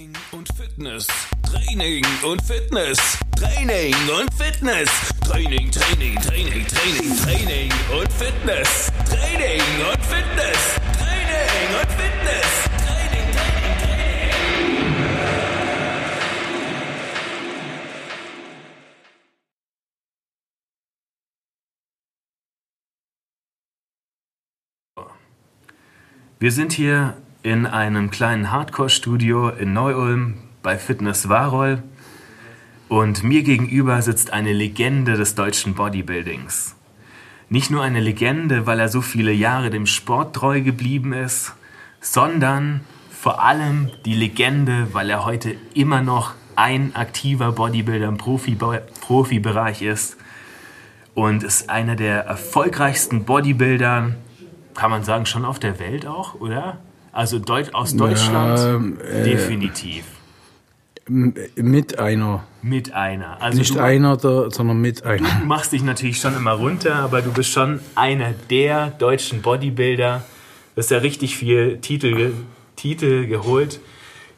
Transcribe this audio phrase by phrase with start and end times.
[0.00, 1.06] Training und Fitness.
[1.42, 3.18] Training und Fitness.
[3.36, 4.88] Training und Fitness.
[5.20, 8.90] Training, Training, Training, Training, Training und Fitness.
[9.04, 10.56] Training und Fitness.
[10.96, 12.48] Training und Fitness.
[12.86, 13.70] Training, Training,
[26.38, 31.82] Wir sind hier in einem kleinen Hardcore-Studio in Neu-Ulm bei Fitness Warol
[32.88, 36.76] und mir gegenüber sitzt eine Legende des deutschen Bodybuildings.
[37.48, 41.54] Nicht nur eine Legende, weil er so viele Jahre dem Sport treu geblieben ist,
[42.00, 48.56] sondern vor allem die Legende, weil er heute immer noch ein aktiver Bodybuilder im Profi
[49.00, 50.18] Profibereich ist
[51.14, 54.14] und ist einer der erfolgreichsten Bodybuilder,
[54.74, 56.78] kann man sagen, schon auf der Welt auch, oder?
[57.12, 60.04] Also Deut aus Deutschland Ja, äh, definitiv.
[61.08, 62.44] Mit einer.
[62.62, 63.42] Mit einer.
[63.42, 65.28] Also Nicht du, einer, der, sondern mit einer.
[65.40, 70.22] du machst dich natürlich schon immer runter, aber du bist schon einer der deutschen Bodybuilder.
[70.74, 72.32] Du hast ja richtig viel Titel,
[72.76, 73.80] Titel geholt.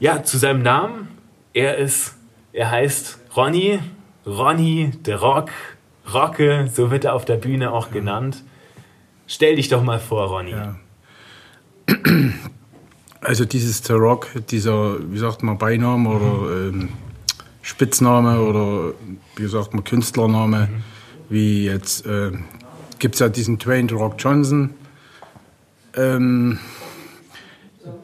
[0.00, 1.08] Ja, zu seinem Namen.
[1.52, 2.16] Er ist,
[2.54, 3.80] er heißt Ronny,
[4.24, 5.50] Ronny the Rock,
[6.12, 8.42] Rocke, so wird er auf der Bühne auch genannt.
[9.26, 10.52] Stell dich doch mal vor, Ronny.
[10.52, 10.76] Ja.
[13.22, 16.88] Also dieses The Rock, dieser, wie sagt man, Beiname oder ähm,
[17.62, 18.94] Spitzname oder
[19.36, 20.68] wie sagt man, Künstlername,
[21.28, 22.32] wie jetzt äh,
[22.98, 24.74] gibt es ja diesen Dwayne The Rock Johnson.
[25.94, 26.58] Ähm,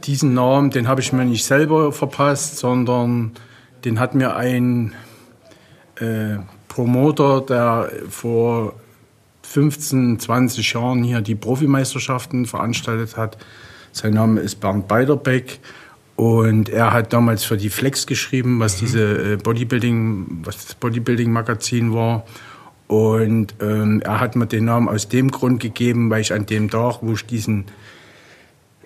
[0.04, 3.32] diesen Namen, den habe ich mir nicht selber verpasst, sondern
[3.84, 4.94] den hat mir ein
[5.96, 6.36] äh,
[6.68, 8.74] Promoter, der vor
[9.42, 13.36] 15, 20 Jahren hier die Profimeisterschaften veranstaltet hat.
[13.92, 15.60] Sein Name ist Bernd Beiderbeck
[16.18, 21.94] und er hat damals für die Flex geschrieben, was diese äh, Bodybuilding, was das Bodybuilding-Magazin
[21.94, 22.24] war.
[22.88, 26.70] Und ähm, er hat mir den Namen aus dem Grund gegeben, weil ich an dem
[26.70, 27.66] Tag, wo ich diesen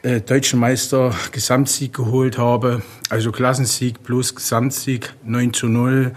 [0.03, 6.13] äh, deutschen Meister Gesamtsieg geholt habe, also Klassensieg plus Gesamtsieg 9 zu 0,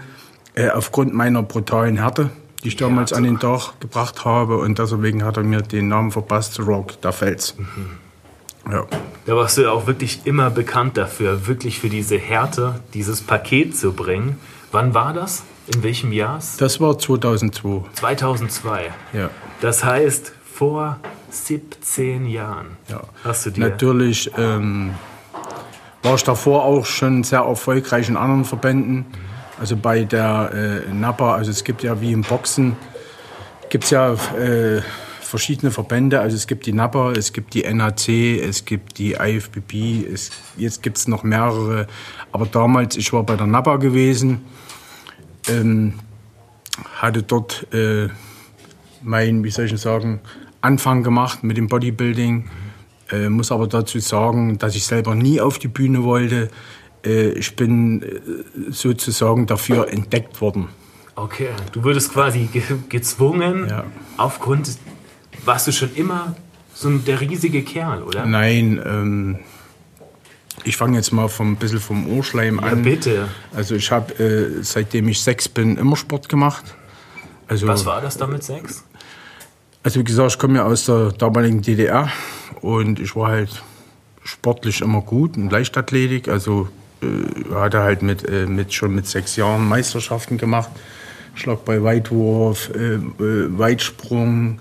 [0.54, 2.30] äh, aufgrund meiner brutalen Härte,
[2.62, 4.58] die ich damals an den Tag gebracht habe.
[4.58, 7.54] Und deswegen hat er mir den Namen verpasst, Rock, der Fels.
[8.70, 8.84] Ja.
[9.26, 13.92] Da warst du auch wirklich immer bekannt dafür, wirklich für diese Härte, dieses Paket zu
[13.92, 14.38] bringen.
[14.72, 15.42] Wann war das?
[15.74, 16.38] In welchem Jahr?
[16.58, 17.82] Das war 2002.
[17.94, 18.90] 2002.
[19.12, 19.30] Ja.
[19.60, 20.98] Das heißt, vor
[21.30, 23.00] 17 Jahren Ja.
[23.24, 23.60] hast du dir...
[23.68, 24.94] Natürlich ähm,
[26.02, 29.06] war ich davor auch schon sehr erfolgreich in anderen Verbänden.
[29.58, 32.76] Also bei der äh, NAPA, also es gibt ja wie im Boxen,
[33.70, 34.82] gibt es ja äh,
[35.36, 36.20] verschiedene Verbände.
[36.20, 40.82] Also es gibt die NAPA, es gibt die NAC, es gibt die IFBB, es, jetzt
[40.82, 41.86] gibt es noch mehrere.
[42.32, 44.40] Aber damals, ich war bei der NAPA gewesen,
[45.48, 45.92] ähm,
[46.94, 48.08] hatte dort äh,
[49.02, 50.20] mein, wie soll ich sagen,
[50.62, 52.48] Anfang gemacht mit dem Bodybuilding.
[53.10, 56.48] Äh, muss aber dazu sagen, dass ich selber nie auf die Bühne wollte.
[57.04, 58.06] Äh, ich bin äh,
[58.70, 60.68] sozusagen dafür entdeckt worden.
[61.14, 63.84] Okay, du wurdest quasi ge gezwungen, Ja.
[64.16, 64.78] aufgrund...
[65.46, 66.36] Warst du schon immer
[66.74, 68.26] so ein, der riesige Kerl, oder?
[68.26, 69.38] Nein, ähm,
[70.64, 72.82] ich fange jetzt mal vom, bisschen vom Ohrschleim Ja, an.
[72.82, 73.28] bitte.
[73.54, 76.74] Also ich habe, äh, seitdem ich sechs bin, immer Sport gemacht.
[77.48, 78.84] Also, Was war das damit, Sex?
[79.82, 82.10] Also wie gesagt, ich komme ja aus der damaligen DDR
[82.60, 83.62] und ich war halt
[84.24, 86.26] sportlich immer gut in Leichtathletik.
[86.26, 86.68] Also
[87.02, 90.70] äh, hatte halt mit, äh, mit schon mit sechs Jahren Meisterschaften gemacht.
[91.36, 93.00] Schlag bei Weitwurf, äh, äh,
[93.58, 94.58] Weitsprung,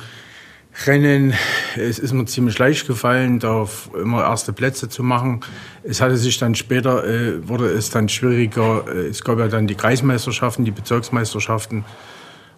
[0.86, 1.34] Rennen.
[1.78, 3.68] Es ist mir ziemlich leicht gefallen, da
[4.00, 5.40] immer erste Plätze zu machen.
[5.84, 8.86] Es hatte sich dann später, äh, wurde es dann schwieriger.
[8.88, 11.86] Äh, Es gab ja dann die Kreismeisterschaften, die Bezirksmeisterschaften.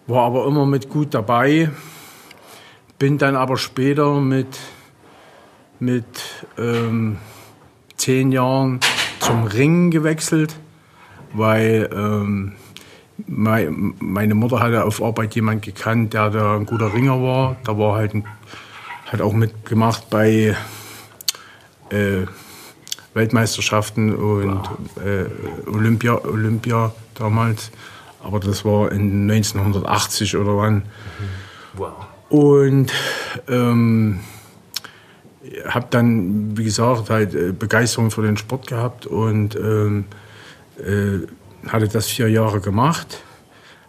[0.08, 1.70] War aber immer mit gut dabei.
[2.98, 4.58] Bin dann aber später mit,
[5.80, 6.06] mit
[6.58, 7.18] ähm,
[7.98, 8.80] zehn Jahren
[9.20, 10.56] zum Ringen gewechselt,
[11.34, 12.54] weil ähm,
[13.26, 17.58] meine Mutter hatte auf Arbeit jemand gekannt, der da ein guter Ringer war.
[17.64, 18.14] Da war halt
[19.08, 20.56] hat auch mitgemacht bei
[21.90, 22.26] äh,
[23.14, 24.62] Weltmeisterschaften und
[25.04, 27.72] äh, Olympia, Olympia damals.
[28.22, 30.84] Aber das war in 1980 oder wann.
[31.76, 31.94] Wow.
[32.30, 32.92] Und
[33.48, 34.20] ähm,
[35.68, 40.06] habe dann, wie gesagt, halt äh, Begeisterung für den Sport gehabt und ähm,
[40.78, 41.26] äh,
[41.70, 43.20] hatte das vier Jahre gemacht.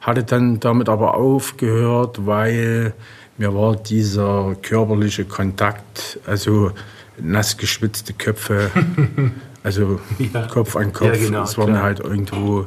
[0.01, 2.95] Hatte dann damit aber aufgehört, weil
[3.37, 6.73] mir war dieser körperliche Kontakt, also
[7.21, 8.71] nass geschwitzte Köpfe,
[9.65, 10.01] Also
[10.33, 10.47] Ja.
[10.47, 11.07] Kopf an Kopf.
[11.21, 11.83] Ja, genau, es war mir klar.
[11.83, 12.67] halt irgendwo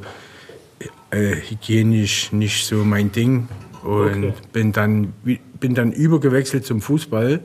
[1.09, 3.47] äh, hygienisch nicht so mein Ding.
[3.83, 4.33] Und Okay.
[4.51, 5.13] bin, dann,
[5.59, 7.39] bin dann übergewechselt zum Fußball.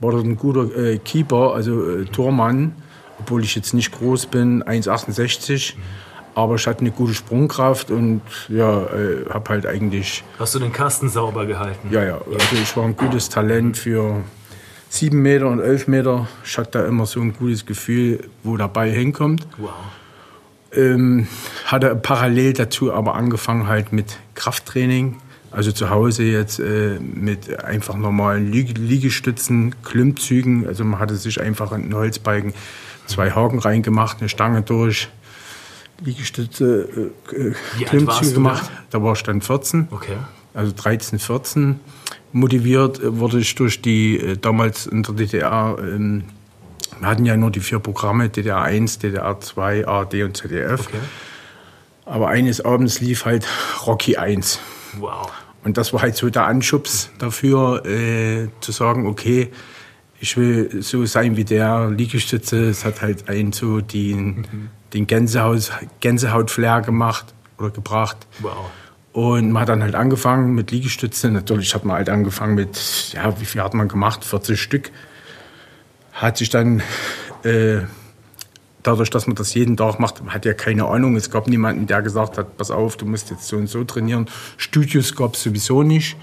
[0.00, 2.72] War dort ein guter äh, Keeper, also äh, Tormann,
[3.20, 5.74] obwohl ich jetzt nicht groß bin, 1,68.
[6.34, 10.72] Aber ich hatte eine gute Sprungkraft und ja, äh, habe halt eigentlich Hast du den
[10.72, 11.88] Kasten sauber gehalten?
[11.90, 12.16] ja, ja.
[12.16, 14.22] Also ich war ein gutes Talent für
[14.88, 16.28] sieben Meter und elf Meter.
[16.44, 19.46] Ich hatte da immer so ein gutes Gefühl, wo der Ball hinkommt.
[19.58, 19.70] Wow.
[20.72, 21.28] Ähm,
[21.66, 25.18] hatte parallel dazu aber angefangen halt mit Krafttraining.
[25.52, 30.66] Also zu Hause jetzt äh, mit einfach normalen Lieg Liegestützen, Klimmzügen.
[30.66, 32.54] Also man hatte sich einfach in den Holzbalken
[33.06, 35.08] zwei Haken reingemacht, eine Stange durch,
[36.02, 37.54] Liegestütze, äh, äh,
[37.84, 38.70] Klimmzüge gemacht.
[38.90, 40.16] Da war ich dann 14 Okay.
[40.54, 41.80] also 13, 14.
[42.32, 46.24] Motiviert äh, wurde ich durch die, äh, damals in der DDR, ähm,
[46.98, 50.80] wir hatten ja nur die vier Programme, DDR 1, DDR 2, ARD und ZDF.
[50.80, 50.98] Okay.
[52.06, 53.46] Aber eines Abends lief halt
[53.86, 54.60] Rocky 1.
[54.98, 55.30] Wow.
[55.64, 59.50] Und das war halt so der Anschubs dafür, äh, zu sagen, okay,
[60.20, 62.68] ich will so sein wie der Liegestütze.
[62.68, 64.46] Es hat halt einen so den,
[64.94, 68.16] den Gänsehaut, Gänsehaut-Flair gemacht oder gebracht.
[68.40, 68.70] Wow.
[69.12, 71.34] Und man hat dann halt angefangen mit Liegestützen.
[71.34, 74.24] Natürlich hat man halt angefangen mit, ja, wie viel hat man gemacht?
[74.24, 74.90] 40 Stück.
[76.12, 76.82] Hat sich dann,
[77.44, 77.82] äh,
[78.82, 81.14] dadurch, dass man das jeden Tag macht, man hat ja keine Ahnung.
[81.16, 84.26] Es gab niemanden, der gesagt hat, pass auf, du musst jetzt so und so trainieren.
[84.56, 86.16] Studios gab es sowieso nicht.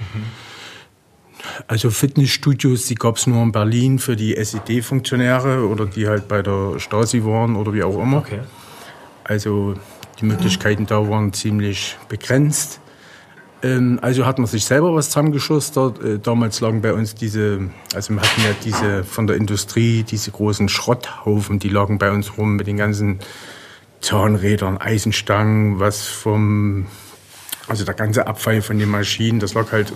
[1.67, 6.41] Also Fitnessstudios, die gab es nur in Berlin für die SED-Funktionäre oder die halt bei
[6.41, 8.17] der Stasi waren oder wie auch immer.
[8.17, 8.41] Okay.
[9.23, 9.75] Also
[10.19, 12.79] die Möglichkeiten da waren ziemlich begrenzt.
[13.63, 16.03] Ähm, also hat man sich selber was zusammengeschustert.
[16.03, 20.31] Äh, damals lagen bei uns diese, also wir hatten ja diese von der Industrie, diese
[20.31, 23.19] großen Schrotthaufen, die lagen bei uns rum mit den ganzen
[24.01, 26.88] Zahnrädern, Eisenstangen, was vom,
[27.67, 29.93] also der ganze Abfall von den Maschinen, das lag halt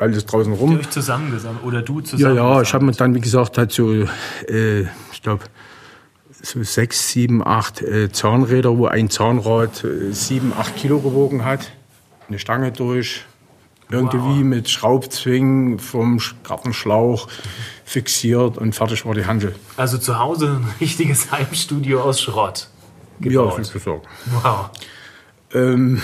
[0.00, 0.72] alles draußen rum.
[0.72, 2.36] Ihr euch zusammengesammelt oder du Ja, zusammen?
[2.36, 4.82] ja, ich habe mir dann, wie gesagt, halt so, äh,
[5.12, 5.44] ich glaube,
[6.42, 11.70] so sechs, sieben, acht äh, Zahnräder, wo ein Zahnrad äh, sieben, acht Kilo gewogen hat.
[12.28, 13.24] Eine Stange durch.
[13.92, 14.36] Irgendwie Wow.
[14.44, 17.26] mit Schraubzwingen vom Sch- Gartenschlauch
[17.84, 19.54] fixiert und fertig war die Handel.
[19.76, 22.68] Also zu Hause ein richtiges Heimstudio aus Schrott.
[23.18, 23.56] Ja, gebaut.
[23.56, 24.02] viel zu sagen.
[24.42, 24.70] Wow.
[25.52, 26.00] Ähm,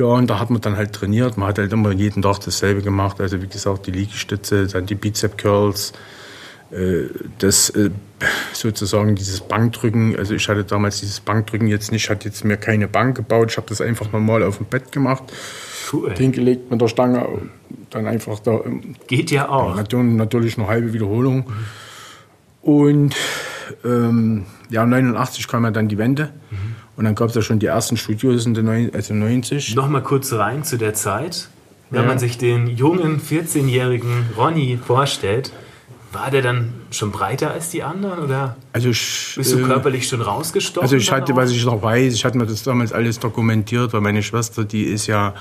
[0.00, 1.36] ja, und da hat man dann halt trainiert.
[1.36, 3.20] Man hat halt immer jeden Tag dasselbe gemacht.
[3.20, 5.92] Also wie gesagt, die Liegestütze, dann die Bizep Curls,
[6.70, 7.02] äh,
[7.38, 7.90] das äh,
[8.54, 10.16] sozusagen dieses Bankdrücken.
[10.16, 13.50] Also ich hatte damals dieses Bankdrücken jetzt nicht, hatte jetzt mir keine Bank gebaut.
[13.50, 15.24] Ich habe das einfach normal auf dem Bett gemacht,
[15.92, 16.14] Cool.
[16.16, 17.28] hingelegt mit der Stange,
[17.90, 19.76] dann einfach da ähm, Geht ja auch.
[19.76, 21.52] Natürlich, natürlich eine halbe Wiederholung.
[22.62, 23.14] Und
[23.84, 26.30] ähm, ja, 89 kam ja dann die Wende.
[27.00, 29.74] Und dann gab es ja schon die ersten Studios in den neun, also 90.
[29.74, 31.48] Noch kurz rein zu der Zeit.
[31.88, 32.06] Wenn Ja.
[32.06, 35.50] man sich den jungen 14-jährigen Ronny vorstellt,
[36.12, 40.08] war der dann schon breiter als die anderen oder Also ich, bist du äh, körperlich
[40.08, 40.82] schon rausgestochen?
[40.82, 41.36] also ich hatte, auch?
[41.38, 44.82] was ich noch weiß, ich hatte mir das damals alles dokumentiert, weil meine Schwester, die
[44.84, 45.32] ist ja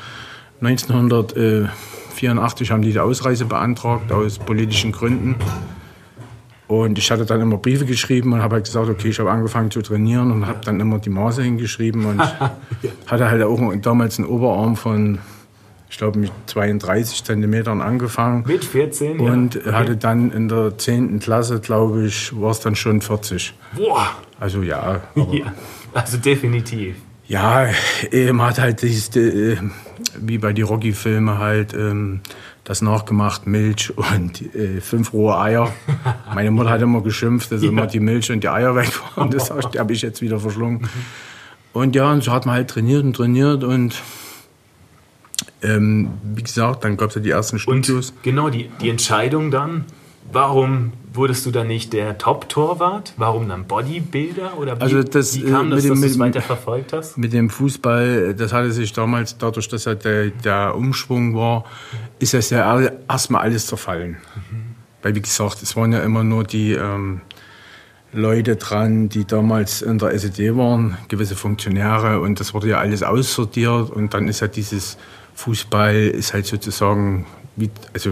[0.62, 5.35] 1984 haben die die Ausreise beantragt aus politischen Gründen.
[6.69, 9.71] Und ich hatte dann immer Briefe geschrieben und habe halt gesagt, okay, ich habe angefangen
[9.71, 12.19] zu trainieren und habe dann immer die Maße hingeschrieben und
[13.08, 15.17] hatte halt auch damals einen Oberarm von,
[15.89, 18.43] ich glaube, mit 32 Zentimetern angefangen.
[18.46, 19.20] Mit 14?
[19.20, 19.72] Und ja.
[19.72, 21.20] hatte dann in der 10.
[21.20, 23.51] Klasse, glaube ich, war es dann schon 40.
[23.75, 24.12] Boah!
[24.39, 25.51] Also ja, Ja,
[25.96, 26.98] also definitiv.
[27.27, 27.65] ja,
[28.32, 29.58] man hat halt dieses, äh,
[30.20, 32.22] wie bei die Rocky-Filme halt, ähm,
[32.69, 35.73] das nachgemacht, Milch und äh, fünf rohe Eier.
[36.35, 39.31] Meine Mutter hat immer geschimpft, dass immer die Milch und die Eier weg waren.
[39.31, 40.88] Das habe ich jetzt wieder verschlungen.
[41.73, 43.99] Und ja, und so hat man halt trainiert und trainiert und
[45.63, 48.13] ähm, wie gesagt, dann gab es ja die ersten Und Studios.
[48.21, 49.85] genau die, die Entscheidung dann,
[50.31, 53.13] warum wurdest du dann nicht der Top-Torwart?
[53.17, 54.57] Warum dann Bodybuilder?
[54.57, 56.93] Oder wie, Also das, wie kam äh, das, mit dem- dass du es weiter verfolgt
[56.93, 57.17] hast?
[57.17, 61.65] Mit dem Fußball, das hatte sich damals, dadurch, dass ja der, der Umschwung war,
[62.19, 64.17] ist das ja erstmal alles zerfallen.
[65.01, 67.21] Weil, wie gesagt, es waren ja immer nur die ähm,
[68.12, 73.01] Leute dran, die damals in der SED waren, gewisse Funktionäre, und das wurde ja alles
[73.03, 73.89] aussortiert.
[73.91, 74.98] Und dann ist ja dieses
[75.36, 78.12] Fußball, ist halt sozusagen, wie, also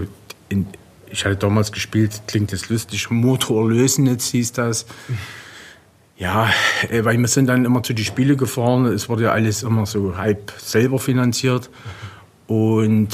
[0.49, 0.65] in,
[1.09, 4.85] ich hatte damals gespielt, klingt das lustig, Motor Lösenitz hieß das.
[6.17, 6.49] Ja,
[6.89, 8.85] äh, weil wir sind dann immer zu die Spiele gefahren.
[8.85, 11.69] Es wurde ja alles immer so halb selber finanziert.
[12.47, 13.09] Und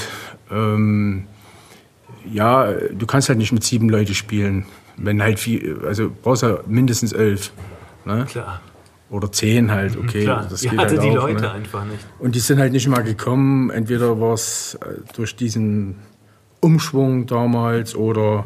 [0.49, 1.27] ähm,
[2.31, 4.65] ja, du kannst halt nicht mit sieben Leute spielen.
[4.95, 7.51] Wenn halt viel, also brauchst ja mindestens elf.
[8.05, 8.25] Ne?
[8.29, 8.61] Klar.
[9.09, 10.21] Oder zehn halt, okay.
[10.21, 10.47] Mhm, Klar.
[10.49, 11.51] Das geht hatte halt die auch, Leute ne?
[11.51, 11.99] einfach nicht.
[12.19, 13.69] Und die sind halt nicht mal gekommen.
[13.69, 15.97] Entweder war es äh, durch diesen
[16.63, 18.45] Umschwung damals oder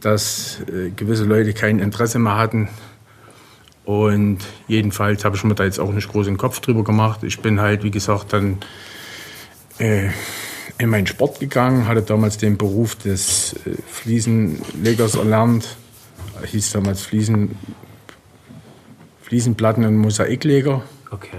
[0.00, 2.68] dass äh, gewisse Leute kein Interesse mehr hatten.
[3.84, 7.22] Und jedenfalls habe ich mir da jetzt auch nicht groß den Kopf drüber gemacht.
[7.22, 8.58] Ich bin halt, wie gesagt, dann
[9.78, 10.10] äh,
[10.76, 15.76] in meinen Sport gegangen, hatte damals den Beruf des äh, Fliesenlegers erlernt.
[16.44, 17.56] Hieß damals Fliesen,
[19.22, 20.82] Fliesenplatten- und Mosaikleger.
[21.10, 21.36] Okay.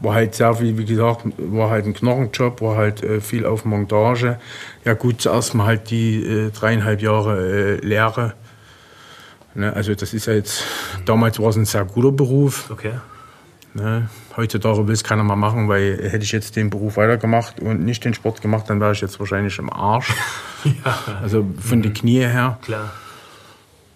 [0.00, 3.64] War halt sehr viel, wie gesagt, war halt ein Knochenjob, war halt äh, viel auf
[3.64, 4.38] Montage.
[4.84, 8.34] Ja gut, zuerst mal halt die äh, dreieinhalb Jahre äh, Lehre.
[9.54, 10.64] Ne, also das ist ja jetzt,
[11.04, 12.70] damals war es ein sehr guter Beruf.
[12.70, 12.92] Okay.
[13.74, 14.08] Ne.
[14.36, 18.04] Heutzutage will es keiner mehr machen, weil hätte ich jetzt den Beruf weitergemacht und nicht
[18.04, 20.12] den Sport gemacht, dann wäre ich jetzt wahrscheinlich im Arsch.
[21.22, 22.58] Also von den Knie her.
[22.62, 22.90] Klar.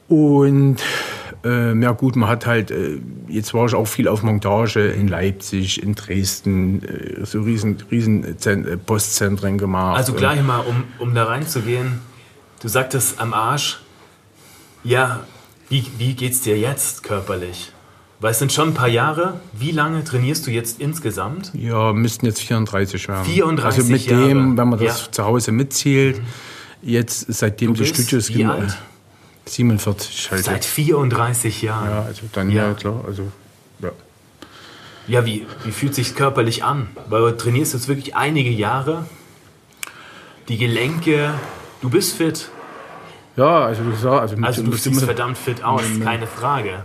[0.08, 0.76] Und
[1.44, 2.98] äh, ja gut, man hat halt, äh,
[3.28, 8.38] jetzt war ich auch viel auf Montage in Leipzig, in Dresden, äh, so riesen, riesen
[8.38, 9.96] Zen- äh, Postzentren gemacht.
[9.96, 12.00] Also gleich mal, um, um da reinzugehen.
[12.60, 13.80] Du sagtest am Arsch.
[14.82, 15.20] Ja,
[15.68, 17.70] wie, wie geht's dir jetzt körperlich?
[18.20, 19.40] Weil es sind schon ein paar Jahre.
[19.52, 21.50] Wie lange trainierst du jetzt insgesamt?
[21.54, 23.24] Ja, müssten jetzt 34 werden.
[23.24, 24.28] 34 Also mit Jahre.
[24.28, 25.12] dem, wenn man das Ja.
[25.12, 26.20] zu Hause mitzählt,
[26.80, 28.76] jetzt seitdem Du die bist Studios wie alt?
[29.46, 30.44] Äh, 47 halt.
[30.44, 31.90] Seit 34 Jahren.
[31.90, 32.68] ja, also dann Ja.
[32.68, 33.04] ja, klar.
[33.06, 33.30] Also,
[33.80, 33.90] ja.
[35.06, 36.88] Ja, wie, wie fühlt sich körperlich an?
[37.08, 39.04] Weil du trainierst jetzt wirklich einige Jahre.
[40.48, 41.34] Die Gelenke,
[41.82, 42.48] du bist fit.
[43.36, 46.26] ja, also wie gesagt, also, mit, Also du mit, siehst mit, verdammt fit aus, keine
[46.26, 46.84] Frage.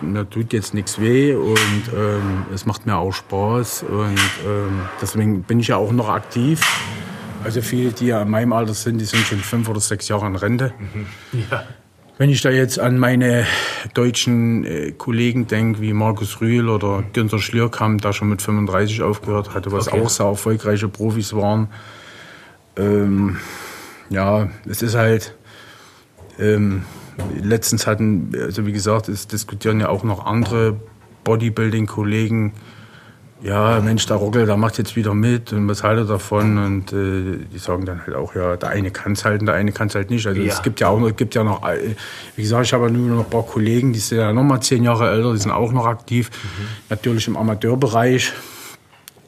[0.00, 5.42] Mir tut jetzt nichts weh und ähm, es macht mir auch Spaß und ähm, deswegen
[5.42, 6.60] bin ich ja auch noch aktiv.
[7.44, 10.26] Also viele, die ja in meinem Alter sind, die sind schon fünf oder sechs Jahre
[10.26, 10.72] in Rente.
[11.50, 11.64] Ja.
[12.18, 13.46] Wenn ich da jetzt an meine
[13.94, 19.54] deutschen äh, Kollegen denke, wie Markus Rühl oder Günter Schlierkamp, der schon mit 35 aufgehört
[19.54, 20.00] hatte, was Okay.
[20.00, 21.68] auch sehr erfolgreiche Profis waren.
[22.76, 23.36] Ähm,
[24.10, 25.34] ja, es ist halt,
[26.40, 26.82] ähm,
[27.40, 30.76] letztens hatten, also wie gesagt, es diskutieren ja auch noch andere
[31.22, 32.52] Bodybuilding-Kollegen,
[33.40, 36.58] ja, Mensch, der Rockel, der macht jetzt wieder mit und was haltet er davon?
[36.58, 39.54] Und äh, die sagen dann halt auch, ja, der eine kann es halt und der
[39.54, 40.26] eine kann es halt nicht.
[40.26, 40.52] Also Ja.
[40.52, 41.94] es gibt ja auch noch, gibt ja noch, äh,
[42.34, 44.60] wie gesagt, ich habe ja nur noch ein paar Kollegen, die sind ja noch mal
[44.60, 46.30] zehn Jahre älter, die sind auch noch aktiv.
[46.88, 48.32] Natürlich im Amateurbereich,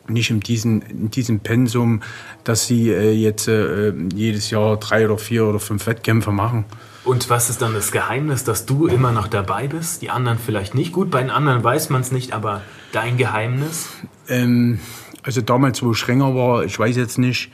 [0.09, 2.03] nicht in diesem, in diesem Pensum,
[2.43, 6.65] dass sie äh, jetzt äh, jedes Jahr drei oder vier oder fünf Wettkämpfe machen.
[7.05, 10.03] Und was ist dann das Geheimnis, dass du immer noch dabei bist?
[10.03, 13.89] Die anderen vielleicht nicht gut, bei den anderen weiß man es nicht, aber dein Geheimnis?
[14.29, 14.81] Ähm,
[15.23, 17.51] also damals, wo ich Schrenger war, ich weiß jetzt nicht,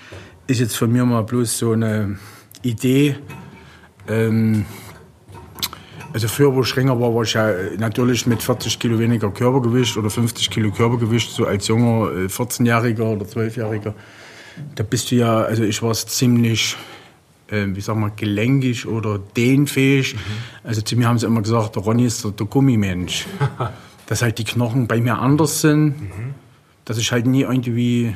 [0.46, 2.18] ist jetzt von mir mal bloß so eine
[2.62, 3.16] Idee.
[4.08, 4.66] Ähm,
[6.12, 9.96] also früher, wo ich Schrenger war, war ich ja natürlich mit 40 Kilo weniger Körpergewicht
[9.96, 13.92] oder 50 Kilo Körpergewicht, so als junger äh, 14-Jähriger oder 12-Jähriger.
[14.74, 16.76] Da bist du ja, also ich war ziemlich,
[17.48, 20.16] äh, wie sag mal, gelenkig oder dehnfähig.
[20.64, 23.26] Also zu mir haben sie immer gesagt, der Ronny ist der, der Gummimensch.
[24.06, 25.94] dass halt die Knochen bei mir anders sind,
[26.84, 28.14] dass ich halt nie irgendwie,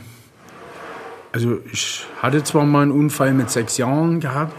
[1.32, 4.54] also ich hatte zwar mal einen Unfall mit sechs Jahren gehabt,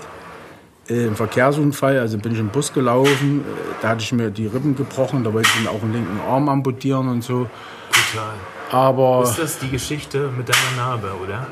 [0.89, 4.45] äh, einen Verkehrsunfall, also bin ich im Bus gelaufen, äh, da hatte ich mir die
[4.45, 7.49] Rippen gebrochen, da wollte ich mir auch den linken Arm amputieren und so,
[8.11, 8.33] Total.
[8.71, 11.47] aber Ist das die Geschichte mit deiner Narbe, oder?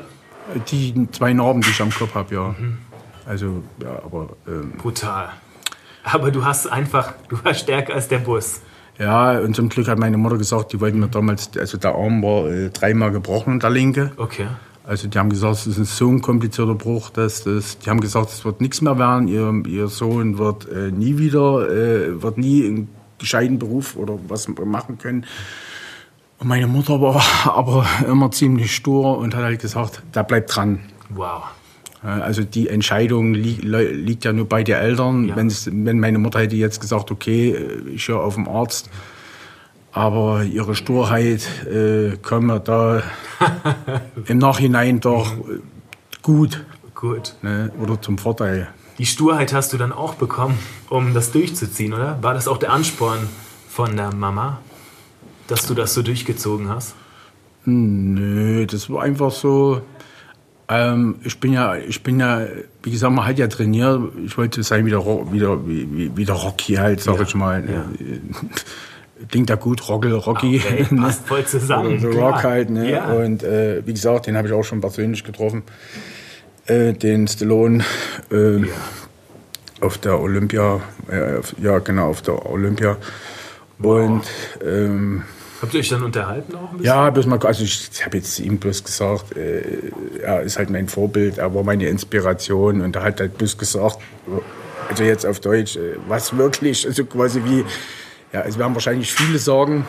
[0.70, 2.54] die zwei Narben, die ich am Kopf habe, ja.
[3.30, 5.28] Also, ja, aber ähm, Brutal.
[6.02, 8.60] Aber du hast einfach, du warst stärker als der Bus.
[8.98, 12.24] ja, und zum Glück hat meine Mutter gesagt, die wollten mir damals, also der Arm
[12.24, 14.10] war äh, dreimal gebrochen, der linke.
[14.16, 14.48] Okay.
[14.84, 18.30] Also die haben gesagt, es ist so ein komplizierter Bruch, dass das, die haben gesagt,
[18.30, 19.28] es wird nichts mehr werden.
[19.28, 24.48] Ihr, ihr Sohn wird äh, nie wieder, äh, wird nie einen gescheiten Beruf oder was
[24.48, 25.24] machen können.
[26.40, 30.80] Und meine Mutter war aber immer ziemlich stur und hat halt gesagt, da bleibt dran.
[31.10, 31.44] Wow.
[32.02, 35.28] Also die Entscheidung li liegt ja nur bei den Eltern.
[35.28, 35.36] Ja.
[35.36, 38.88] Wenn meine Mutter hätte jetzt gesagt, okay, äh, ich höre auf den Arzt,
[39.92, 43.02] aber ihre Sturheit äh, kam mir da
[44.26, 45.60] im Nachhinein doch äh,
[46.22, 46.64] gut
[46.94, 47.34] Gut.
[47.42, 47.72] ne?
[47.80, 48.68] oder zum Vorteil.
[48.98, 50.58] Die Sturheit hast du dann auch bekommen,
[50.90, 52.22] um das durchzuziehen, oder?
[52.22, 53.28] War das auch der Ansporn
[53.68, 54.60] von der Mama,
[55.48, 56.94] dass du das so durchgezogen hast?
[57.64, 59.80] Nö, das war einfach so.
[60.70, 62.46] Ähm, ich bin ja, ich bin ja,
[62.82, 64.00] wie gesagt, man hat ja trainiert.
[64.24, 67.16] Ich wollte sein wie der, Ro- wie der, wie, wie- wie der Rocky halt, sag
[67.16, 67.64] Ja, ich mal.
[67.68, 67.84] ja.
[69.28, 70.62] Klingt ja gut, Rockel, Rocky.
[70.64, 71.88] Okay, passt voll zusammen.
[71.98, 72.32] Oder The klar.
[72.32, 72.90] Rock halt, ne?
[72.90, 73.12] Ja.
[73.12, 75.62] Und äh, wie gesagt, den habe ich auch schon persönlich getroffen.
[76.66, 77.84] Äh, den Stallone.
[78.30, 78.62] Äh,
[79.82, 82.96] auf der Olympia, äh, ja genau, auf der Olympia.
[83.78, 84.22] Und
[84.64, 85.22] ähm,
[85.60, 86.84] Habt ihr euch dann unterhalten auch ein bisschen?
[86.84, 89.90] ja, bloß mal, also ich habe jetzt ihm bloß gesagt, äh,
[90.22, 93.98] er ist halt mein Vorbild, er war meine Inspiration und er hat halt bloß gesagt,
[94.88, 97.64] also jetzt auf Deutsch, äh, was wirklich, also quasi wie,
[98.32, 99.84] ja, es werden wahrscheinlich viele sagen,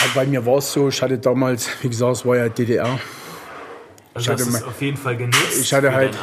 [0.00, 2.98] aber bei mir war es so, ich hatte damals, wie gesagt, es war ja DDR,
[4.14, 6.16] also es mal- auf jeden Fall genutzt Ich hatte halt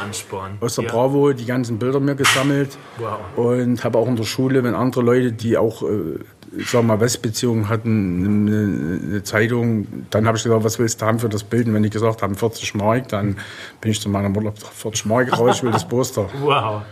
[0.60, 0.90] aus der ja.
[0.90, 3.18] Bravo die ganzen Bilder mir gesammelt Wow.
[3.36, 6.18] und habe auch in der Schule, wenn andere Leute, die auch, äh,
[6.56, 11.06] ich sag mal, Westbeziehungen hatten, eine, eine Zeitung, dann habe ich gesagt, was willst du
[11.06, 11.66] haben für das Bild?
[11.66, 13.36] Und wenn die gesagt haben 40 Mark, dann
[13.80, 16.28] bin ich zu meiner Mutter, hab gesagt, 40 Mark raus, ich will das Poster.
[16.40, 16.82] Wow.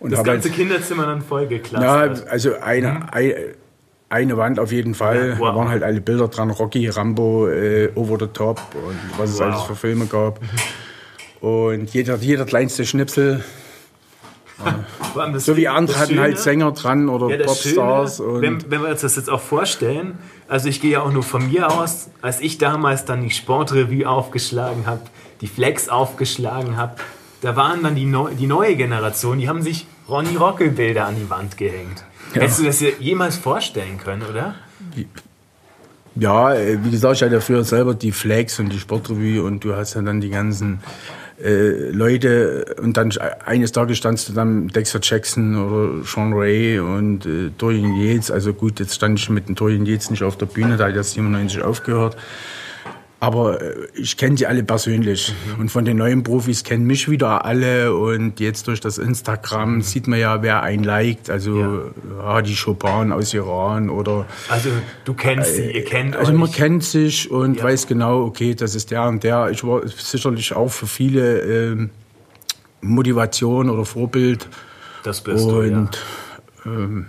[0.00, 3.54] Und Das hab ganze halt, Kinderzimmer dann voll ja, also eine, ei- eine
[4.10, 5.30] Wand auf jeden Fall.
[5.30, 5.48] Ja, wow.
[5.48, 9.38] Da waren halt alle Bilder dran, Rocky, Rambo, äh, Over the Top und was es
[9.40, 9.46] Wow.
[9.46, 10.40] alles für Filme gab.
[11.40, 13.44] Und jeder, jeder kleinste Schnipsel,
[15.36, 18.16] so wie andere hatten halt Schöne- Sänger dran oder Ja, Popstars.
[18.16, 21.22] Schöne, wenn, wenn wir uns das jetzt auch vorstellen, also ich gehe ja auch nur
[21.22, 25.02] von mir aus, als ich damals dann die Sportrevue aufgeschlagen habe,
[25.42, 26.96] die Flex aufgeschlagen habe,
[27.42, 31.14] da waren dann die, neu, die neue Generation, die haben sich Ronny Rockel Bilder an
[31.14, 32.02] die Wand gehängt.
[32.32, 34.54] Hättest du das dir jemals vorstellen können, oder?
[36.14, 39.64] ja, äh, wie gesagt, ich hatte ja früher selber die Flags und die Sportrevue und
[39.64, 40.80] du hast ja dann die ganzen
[41.42, 43.12] äh, Leute und dann
[43.44, 48.30] eines Tages standst du dann Dexter Jackson oder Sean Ray und äh, Dorian Yates.
[48.30, 50.96] Also gut, jetzt stand ich mit dem Dorian Yates nicht auf der Bühne, da hat
[50.96, 52.16] er 97 aufgehört.
[53.20, 55.34] Aber äh, ich kenne die alle persönlich.
[55.58, 57.94] Und von den neuen Profis kennen mich wieder alle.
[57.94, 61.28] Und jetzt durch das Instagram sieht man ja, wer einen liked.
[61.28, 61.90] Also
[62.22, 62.42] ja.
[62.42, 64.70] die Chopin aus Iran oder Also
[65.04, 66.38] du kennst sie, ihr kennt also euch.
[66.38, 67.64] man kennt sich und Ja.
[67.64, 69.50] weiß genau, okay, das ist der und der.
[69.50, 71.90] Ich war sicherlich auch für viele ähm,
[72.80, 74.46] Motivation oder Vorbild.
[75.02, 75.76] das bist du, ja.
[75.76, 75.98] und
[76.66, 77.06] ähm,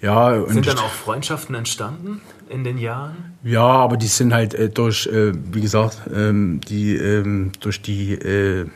[0.00, 3.36] ja, und Sind dann auch Freundschaften entstanden in den Jahren?
[3.42, 8.12] ja, aber die sind halt äh, durch, äh, wie gesagt, ähm, die ähm, durch die
[8.14, 8.66] äh,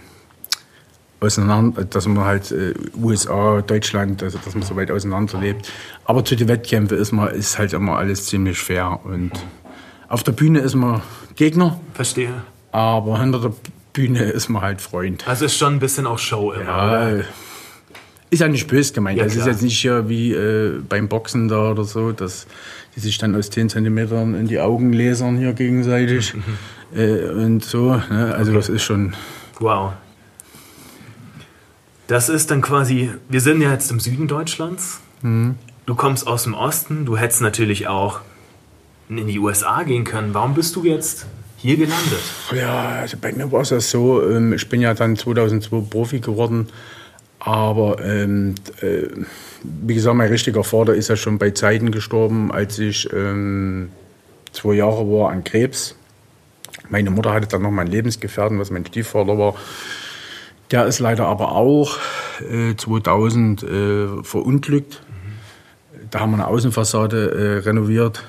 [1.20, 5.70] auseinander, dass man halt äh, USA, Deutschland, also dass man so weit auseinander lebt.
[6.04, 9.32] Aber zu den Wettkämpfen ist man ist halt immer alles ziemlich fair und
[10.08, 11.02] auf der Bühne ist man
[11.34, 12.32] Gegner, Verstehe.
[12.72, 13.52] aber hinter der
[13.92, 15.26] Bühne ist man halt Freund.
[15.26, 17.24] Also ist schon ein bisschen auch Show immer, oder?
[18.30, 19.18] Ist ja nicht böse gemeint.
[19.18, 19.52] Ja, das ist klar.
[19.52, 22.46] jetzt nicht hier wie äh, beim Boxen da oder so, dass
[22.96, 26.34] die sich dann aus 10 Zentimetern in die Augen lasern hier gegenseitig
[26.94, 27.94] äh, und so.
[27.94, 28.34] Ne?
[28.36, 29.14] Also das ist schon.
[29.60, 29.92] Wow.
[32.06, 35.00] Das ist dann quasi, wir sind ja jetzt im Süden Deutschlands.
[35.22, 38.20] Du kommst aus dem Osten, du hättest natürlich auch
[39.08, 40.34] in die USA gehen können.
[40.34, 41.26] Warum bist du jetzt
[41.58, 42.20] hier gelandet?
[42.54, 46.20] Ja, also bei mir war es ja so, ähm, ich bin ja dann 2002 Profi
[46.20, 46.68] geworden,
[47.44, 49.08] aber ähm, äh,
[49.62, 53.90] wie gesagt, mein richtiger Vater ist ja schon bei Zeiten gestorben, als ich ähm,
[54.52, 55.94] zwei Jahre war an Krebs.
[56.88, 59.54] Meine Mutter hatte dann noch meinen Lebensgefährten, was mein Stiefvater war.
[60.70, 61.98] Der ist leider aber auch
[62.50, 65.02] äh, 2000 äh, verunglückt.
[66.10, 68.24] Da haben wir eine Außenfassade äh, renoviert.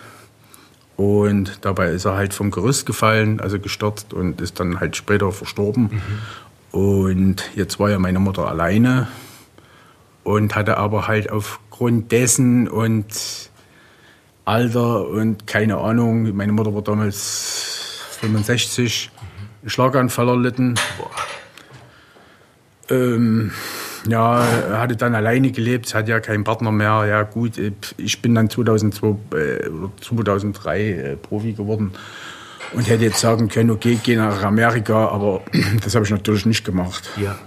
[0.97, 5.32] Und dabei ist er halt vom Gerüst gefallen, also gestürzt und ist dann halt später
[5.32, 6.01] verstorben.
[6.75, 9.07] Und jetzt war ja meine Mutter alleine
[10.25, 13.05] und hatte aber halt aufgrund dessen und
[14.43, 19.09] Alter und keine Ahnung, meine Mutter war damals 65,
[19.61, 20.75] einen Schlaganfall erlitten.
[22.89, 23.53] Ähm,
[24.09, 27.05] ja, hatte dann alleine gelebt, hat ja keinen Partner mehr.
[27.07, 27.53] Ja gut,
[27.95, 31.93] ich bin dann 2002 äh, oder 2003 äh, Profi geworden
[32.75, 35.41] und hätte jetzt sagen können, okay, geh nach Amerika, aber
[35.83, 37.09] das habe ich natürlich nicht gemacht.
[37.21, 37.38] Ja.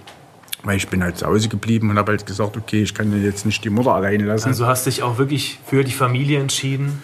[0.65, 3.47] Weil ich bin halt zu Hause geblieben und habe halt gesagt, okay, ich kann jetzt
[3.47, 4.49] nicht die Mutter alleine lassen.
[4.49, 7.03] Also hast dich auch wirklich für die Familie entschieden?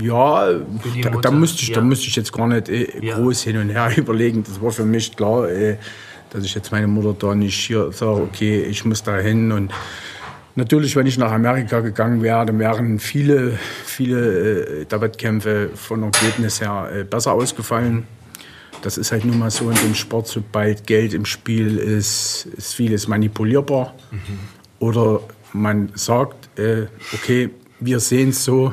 [0.00, 0.52] Ja,
[1.02, 1.76] da, da, müsste ich, ja.
[1.76, 3.16] da müsste ich jetzt gar nicht äh, Ja.
[3.16, 4.44] groß hin und her überlegen.
[4.44, 5.78] Das war für mich klar, äh,
[6.30, 9.52] dass ich jetzt meine Mutter da nicht hier sage, okay, ich muss da hin.
[9.52, 9.72] Und
[10.56, 16.02] natürlich, wenn ich nach Amerika gegangen wäre, dann wären viele, viele äh, der Wettkämpfe von
[16.02, 18.06] Ergebnis her äh, besser ausgefallen.
[18.82, 22.74] Das ist halt nun mal so in dem Sport, sobald Geld im Spiel ist, ist
[22.74, 23.94] vieles manipulierbar.
[24.78, 25.20] Oder
[25.52, 28.72] man sagt, äh, okay, wir sehen es so,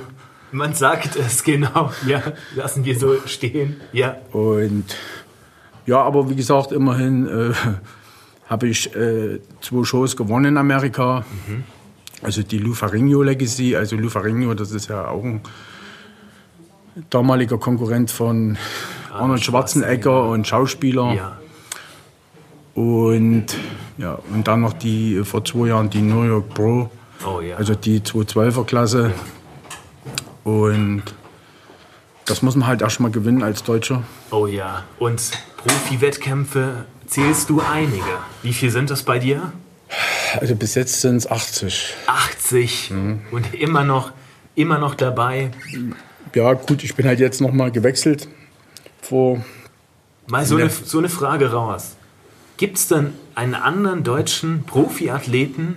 [0.53, 1.91] Man sagt es genau.
[2.05, 2.21] Ja,
[2.55, 3.81] lassen wir so stehen.
[3.91, 4.17] Ja.
[4.31, 4.85] Und
[5.87, 7.53] ja, aber wie gesagt, immerhin äh,
[8.49, 11.25] habe ich äh, zwei Shows gewonnen in Amerika.
[12.23, 13.75] Also die Lou Ferrigno Legacy.
[13.75, 15.41] Also Lou Ferrigno, das ist ja auch ein
[17.09, 18.57] damaliger Konkurrent von
[19.11, 21.13] Arnold Schwarzenegger und Schauspieler.
[21.13, 21.37] Ja.
[22.75, 23.45] Und,
[23.97, 26.89] ja, und dann noch die äh, vor zwei Jahren die New York Pro,
[27.25, 27.55] Oh ja.
[27.57, 29.13] also die 212er Klasse.
[30.43, 31.03] Und
[32.25, 34.03] das muss man halt erstmal gewinnen als Deutscher.
[34.31, 34.83] oh ja.
[34.97, 35.21] Und
[35.57, 38.01] Profi-Wettkämpfe zählst du einige.
[38.41, 39.53] Wie viel sind das bei dir?
[40.39, 41.93] Also bis jetzt sind es 80.
[42.07, 42.91] 80.
[42.91, 43.21] Mhm.
[43.31, 44.11] Und immer noch,
[44.55, 45.51] immer noch dabei.
[46.33, 48.27] Ja, gut, ich bin halt jetzt nochmal gewechselt.
[49.01, 49.43] Vor,
[50.27, 50.65] Mal so, Ja.
[50.65, 51.95] eine, so eine Frage raus.
[52.57, 55.75] Gibt es denn einen anderen deutschen Profiathleten,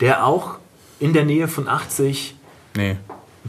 [0.00, 0.58] der auch
[1.00, 2.34] in der Nähe von 80
[2.76, 2.96] nee,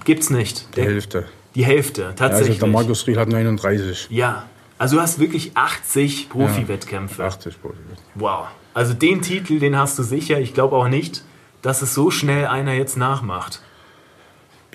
[0.06, 0.68] gibt's nicht?
[0.72, 1.26] die Der, Hälfte.
[1.56, 2.60] die Hälfte, Also tatsächlich.
[2.60, 4.08] der Markus Riel hat 39.
[4.10, 4.46] ja.
[4.78, 7.24] Also du hast wirklich 80 Profi-Wettkämpfe.
[7.24, 7.82] 80 Prozent.
[8.16, 8.48] Wow.
[8.74, 10.40] Also den Titel, den hast du sicher.
[10.40, 11.24] Ich glaube auch nicht,
[11.62, 13.62] dass es so schnell einer jetzt nachmacht.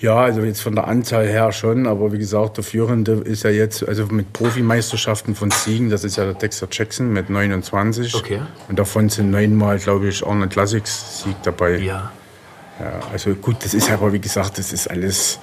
[0.01, 3.51] Ja, also jetzt von der Anzahl her schon, aber wie gesagt, der Führende ist ja
[3.51, 8.13] jetzt, also mit Profimeisterschaften von Siegen, das ist ja der Dexter Jackson mit 29.
[8.13, 8.41] Okay.
[8.67, 11.77] Und davon sind neunmal, glaube ich, Arnold Classics Sieg dabei.
[11.77, 12.11] Ja.
[12.79, 15.39] Ja, also gut, das ist aber wie gesagt, das ist alles.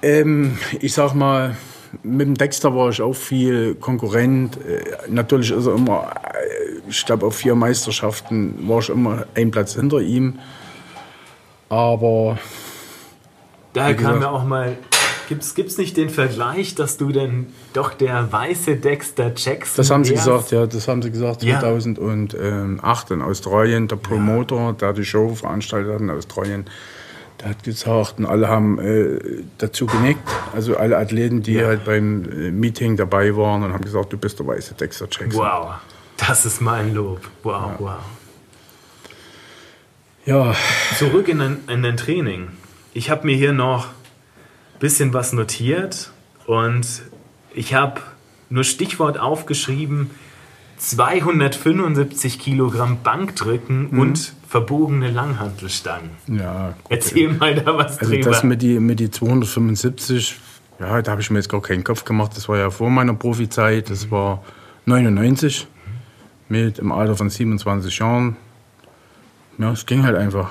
[0.00, 1.56] Ähm, ich sag mal,
[2.02, 4.56] mit dem Dexter war ich auch viel Konkurrent.
[4.56, 9.50] Äh, natürlich ist er immer, äh, ich glaube, auf vier Meisterschaften war ich immer ein
[9.50, 10.38] Platz hinter ihm.
[11.68, 12.38] Aber
[13.72, 14.76] Daher kam mir auch mal.
[15.28, 20.04] Gibt's, gibt's nicht den Vergleich, dass du denn doch der weiße Dexter Jackson das haben
[20.04, 20.26] sie wärst?
[20.26, 21.60] gesagt, ja, das haben sie gesagt, Ja.
[21.60, 23.88] 2008 in Australien.
[23.88, 26.66] Der Promoter, der die Show veranstaltet hat in Australien,
[27.42, 30.28] der hat gesagt, und alle haben äh, dazu genickt.
[30.54, 31.66] Also alle Athleten, die Ja.
[31.66, 35.42] halt beim äh, Meeting dabei waren und haben gesagt, du bist der weiße Dexter Jackson.
[35.42, 35.74] Wow.
[36.18, 37.20] Das ist mein Lob.
[37.42, 37.94] Wow, wow.
[40.24, 40.54] Ja,
[40.98, 42.48] Zurück in den, in den Training.
[42.94, 46.10] Ich habe mir hier noch ein bisschen was notiert
[46.46, 46.86] und
[47.54, 48.00] ich habe
[48.50, 50.10] nur Stichwort aufgeschrieben:
[50.78, 53.98] 275 Kilogramm Bankdrücken Mhm.
[53.98, 56.10] und verbogene Langhantelstangen.
[56.28, 56.74] ja.
[56.82, 56.92] gut.
[56.92, 58.28] Erzähl mal da was Also drüber.
[58.30, 60.36] das mit die, mit die 275,
[60.78, 62.32] ja, da habe ich mir jetzt gar keinen Kopf gemacht.
[62.36, 63.88] Das war ja vor meiner Profizeit.
[63.88, 64.44] Das war
[64.84, 65.66] 99
[66.50, 68.36] mit im Alter von 27 Jahren.
[69.56, 70.50] Ja, es ging halt einfach.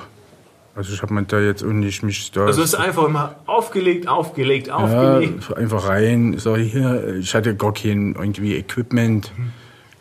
[0.74, 3.36] Also ich habe mir da jetzt auch nicht mich da also es ist einfach immer
[3.46, 5.54] aufgelegt, aufgelegt, ja, aufgelegt.
[5.56, 6.38] einfach rein.
[6.38, 9.30] So hier, ich hatte gar kein irgendwie Equipment.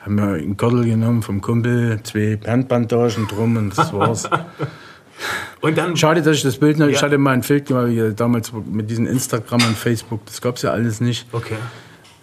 [0.02, 4.30] Haben mir einen Gürtel genommen vom Kumpel, zwei Handbandagen drum und das war's.
[5.62, 6.88] Und dann Schade, dass ich das Bild noch.
[6.88, 7.04] Ich Ja.
[7.04, 10.26] hatte mal ein Bild gemacht, wie damals mit diesen Instagram und Facebook.
[10.26, 11.28] Das gab es ja alles nicht.
[11.32, 11.54] Okay.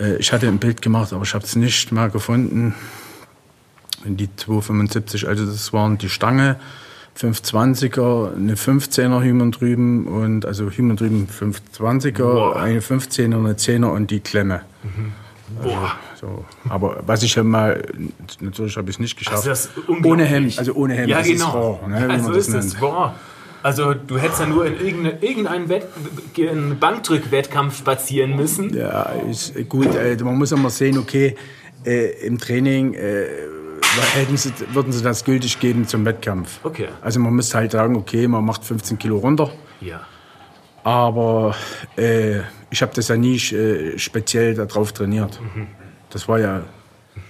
[0.00, 2.74] Äh, Ich hatte ein Bild gemacht, aber ich habe es nicht mehr gefunden.
[4.04, 6.56] Die 275, also das waren die Stange,
[7.16, 12.56] 520er, eine 15er Hümen drüben und also Hümen drüben 520er, Boah.
[12.56, 14.62] eine 15er, eine 10er und die Klemme.
[15.62, 15.92] Boah.
[16.20, 16.44] So.
[16.68, 17.82] Aber was ich ja mal,
[18.40, 19.37] natürlich habe ich es nicht geschafft.
[19.38, 20.04] Also das ist unglaublich.
[20.12, 21.48] ohne Hemd, also ohne Hemd, Ja, das genau.
[21.48, 22.82] ist raw, ne, wie ja, so man das ist es.
[22.82, 23.11] Raw.
[23.62, 28.74] Also du hättest ja nur in irgendeinen irgendein Bankdrückwettkampf spazieren müssen.
[28.74, 29.94] Ja, ist gut.
[29.94, 31.34] Äh, man muss immer sehen, okay,
[31.84, 33.26] äh, im Training äh,
[34.14, 36.61] hätten sie, würden sie das gültig geben zum Wettkampf.
[36.62, 36.88] Okay.
[37.02, 39.50] Also man müsste halt sagen, okay, man macht 15 Kilo runter.
[39.80, 40.00] Ja.
[40.84, 41.54] Aber
[41.96, 45.40] äh, ich habe das ja nie äh, speziell darauf trainiert.
[45.54, 45.66] Mhm.
[46.10, 46.62] Das war ja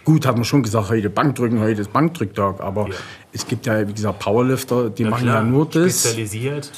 [0.05, 2.61] gut, hat man schon gesagt, heute Bankdrücken, heute ist Bankdrücktag.
[2.61, 2.95] Aber Ja.
[3.33, 6.03] es gibt ja, wie gesagt, Powerlifter, die machen klar, ja nur das.
[6.05, 6.71] Spezialisiert.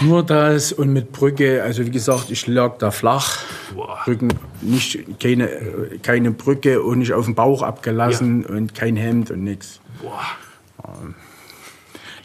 [0.00, 3.38] Nur das und mit Brücke, also wie gesagt, ich lag da flach.
[3.74, 3.98] Boah.
[4.06, 4.28] Rücken,
[4.60, 9.44] nicht, keine, äh, keine Brücke und nicht auf den Bauch abgelassen und kein Hemd und
[9.44, 9.80] nichts.
[10.02, 10.20] Boah.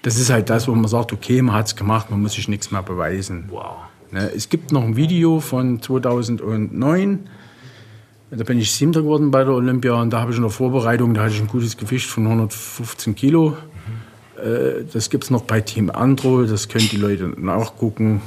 [0.01, 2.47] Das ist halt das, wo man sagt, okay, man hat es gemacht, man muss sich
[2.47, 3.45] nichts mehr beweisen.
[3.49, 3.75] Wow.
[4.11, 7.29] Ne, Es gibt noch ein Video von 2009.
[8.31, 11.13] Da bin ich Siebter geworden bei der Olympia und da habe ich in der Vorbereitung,
[11.15, 13.57] da hatte ich ein gutes Gewicht von 115 Kilo.
[14.37, 18.21] Äh, Das gibt es noch bei Team Andro, das können die Leute nachgucken,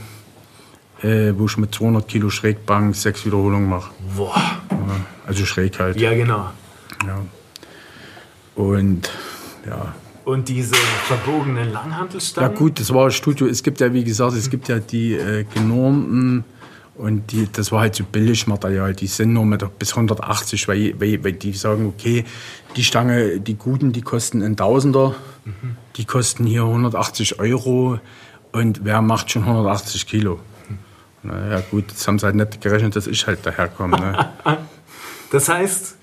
[1.03, 3.93] äh, wo ich mit 200 Kilo Schrägbank sechs Wiederholungen mache.
[4.17, 4.35] Boah.
[5.27, 5.99] Also schräg halt.
[6.01, 6.51] Ja, genau.
[7.07, 7.21] Ja.
[8.57, 9.09] Und
[9.67, 9.95] ja.
[10.25, 12.55] Und diese verbogenen Ja Langhantelstangen?
[12.55, 13.47] gut, das war ein Studio.
[13.47, 16.45] Es gibt ja, wie gesagt, es gibt ja die äh, genormten
[16.95, 18.95] und die, das war halt so Billigmaterial.
[18.95, 22.25] Die sind nur mit bis 180, weil, weil, weil die sagen, okay,
[22.77, 25.15] die Stange, die guten, die kosten ein Tausender.
[25.97, 27.99] Die kosten hier 180 Euro
[28.53, 30.41] und wer macht schon 180 Kilo?
[31.25, 33.97] Naja gut, das haben sie halt nicht gerechnet, dass ich halt daherkomme.
[33.97, 34.29] Ne?
[35.31, 35.97] Das heißt,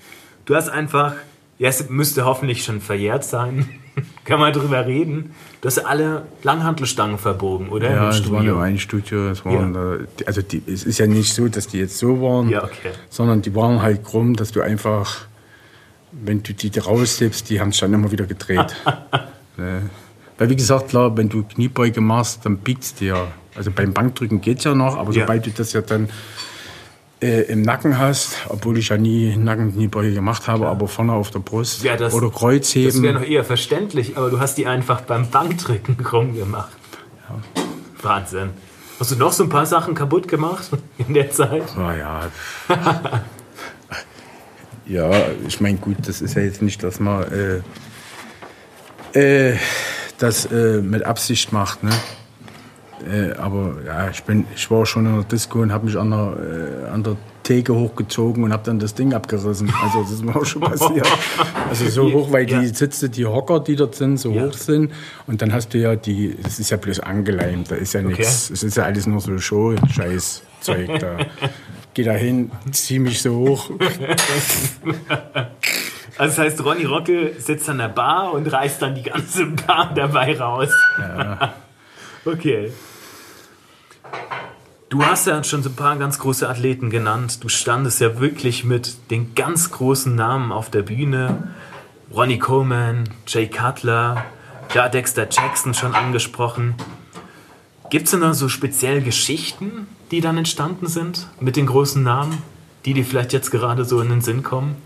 [0.46, 1.14] du hast einfach,
[1.58, 3.68] ja, es müsste hoffentlich schon verjährt sein,
[4.24, 7.90] kann man drüber reden, du hast alle Langhantelstangen verbogen, oder?
[7.90, 9.28] Ja, es war nur ein Studio.
[9.30, 12.48] Es waren, die- also die, es ist ja nicht so, dass die jetzt so waren,
[12.48, 12.90] Ja, okay.
[13.08, 15.26] sondern die waren halt krumm, dass du einfach
[16.12, 18.74] wenn du die rausnimmst, die haben es dann immer wieder gedreht.
[19.56, 19.82] ne?
[20.38, 23.28] Weil wie gesagt, klar, wenn du Kniebeuge machst, dann biegt es dir.
[23.54, 25.20] Also beim Bankdrücken geht es ja noch, aber Ja.
[25.22, 26.08] sobald du das ja dann
[27.22, 31.40] äh, im Nacken hast, obwohl ich ja nie Nackenkniebeuge gemacht habe, aber vorne auf der
[31.40, 33.02] Brust Ja, das- oder Das Kreuzheben.
[33.02, 36.72] wäre noch eher verständlich, aber du hast die einfach beim Bankdrücken rumgemacht.
[38.02, 38.50] Wahnsinn.
[38.98, 41.64] Hast du noch so ein paar Sachen kaputt gemacht in der Zeit?
[41.76, 42.20] Ah, ja.
[44.86, 45.10] ja,
[45.46, 47.24] ich meine, gut, das ist ja jetzt nicht, dass man
[49.14, 49.56] äh, äh,
[50.18, 51.90] das äh, mit Absicht macht, ne?
[53.08, 56.10] Äh, aber ja, ich, bin, ich war schon in der Disco und habe mich an
[56.10, 56.36] der,
[56.88, 59.72] äh, an der Theke hochgezogen und habe dann das Ding abgerissen.
[59.82, 61.06] Also das ist mir auch schon passiert.
[61.68, 62.60] Also so hoch, weil Ja.
[62.60, 64.42] die Sitze, die Hocker, die dort sind, so Ja.
[64.44, 64.92] hoch sind.
[65.26, 68.50] Und dann hast du ja die, das ist ja bloß angeleimt, da ist ja nichts.
[68.50, 71.16] Es ist ja alles nur so Show-Scheiß-Zeug da.
[71.94, 73.70] Geh da hin, zieh mich so hoch.
[76.18, 79.92] Also das heißt, Ronny Rockel sitzt an der Bar und reißt dann die ganze Bar
[79.94, 80.68] dabei raus.
[82.24, 82.72] Okay.
[84.88, 87.42] Du hast ja schon so ein paar ganz große Athleten genannt.
[87.42, 91.54] Du standest ja wirklich mit den ganz großen Namen auf der Bühne.
[92.12, 94.24] Ronnie Coleman, Jay Cutler,
[94.74, 96.74] ja, Dexter Jackson schon angesprochen.
[97.88, 102.42] Gibt es denn da so speziell Geschichten, die dann entstanden sind mit den großen Namen,
[102.84, 104.76] die dir vielleicht jetzt gerade so in den Sinn kommen?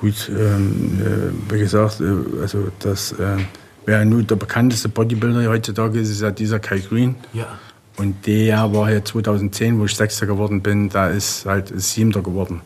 [0.00, 3.36] Gut, ähm, äh, wie gesagt, äh, also das, äh,
[3.86, 7.16] wer nun der bekannteste Bodybuilder heutzutage ist, ist ja dieser Kai Green.
[7.32, 7.46] Ja.
[7.96, 12.62] Und der war ja 2010, wo ich Sechster geworden bin, da ist halt Siebter geworden.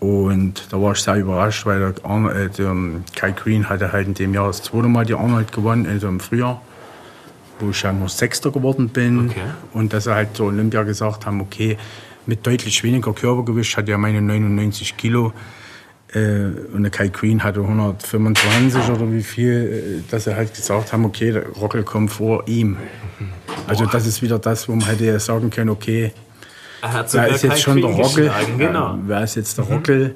[0.00, 4.08] Und da war ich sehr überrascht, weil der, Arno, äh, ähm, Kai Green hatte halt
[4.08, 6.62] in dem Jahr das zweite Mal die Arnold gewonnen, also im Frühjahr,
[7.58, 9.28] wo ich ja nur Sechster geworden bin.
[9.28, 9.40] Okay.
[9.74, 11.76] Und dass sie halt zur Olympia gesagt haben, okay,
[12.24, 15.32] mit deutlich weniger Körpergewicht hat er meine 99 Kilo.
[16.12, 20.92] Äh, und der Kai Green hatte 125 oder wie viel, äh, dass sie halt gesagt
[20.92, 22.76] haben, okay, der Rockel kommt vor ihm.
[23.66, 26.12] Also das ist wieder das, wo man hätte ja sagen können, okay,
[26.82, 28.30] Er hat wer ist jetzt Kai schon der Green Rockel?
[28.58, 28.98] Genau.
[29.06, 30.14] Wer ist jetzt der Rockel?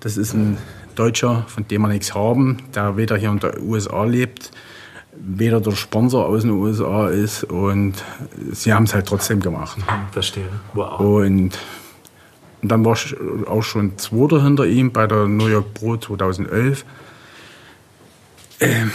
[0.00, 0.58] Das ist ein
[0.94, 4.50] Deutscher, von dem wir nichts haben, der weder hier in den USA lebt,
[5.12, 7.94] weder der Sponsor aus den USA ist und
[8.52, 9.78] sie haben es halt trotzdem gemacht.
[10.12, 10.48] Verstehe.
[10.74, 11.00] Wow.
[11.00, 11.58] Und,
[12.62, 16.84] und dann war ich auch schon Zweiter hinter ihm bei der New York Pro 2011.
[18.60, 18.92] Ähm,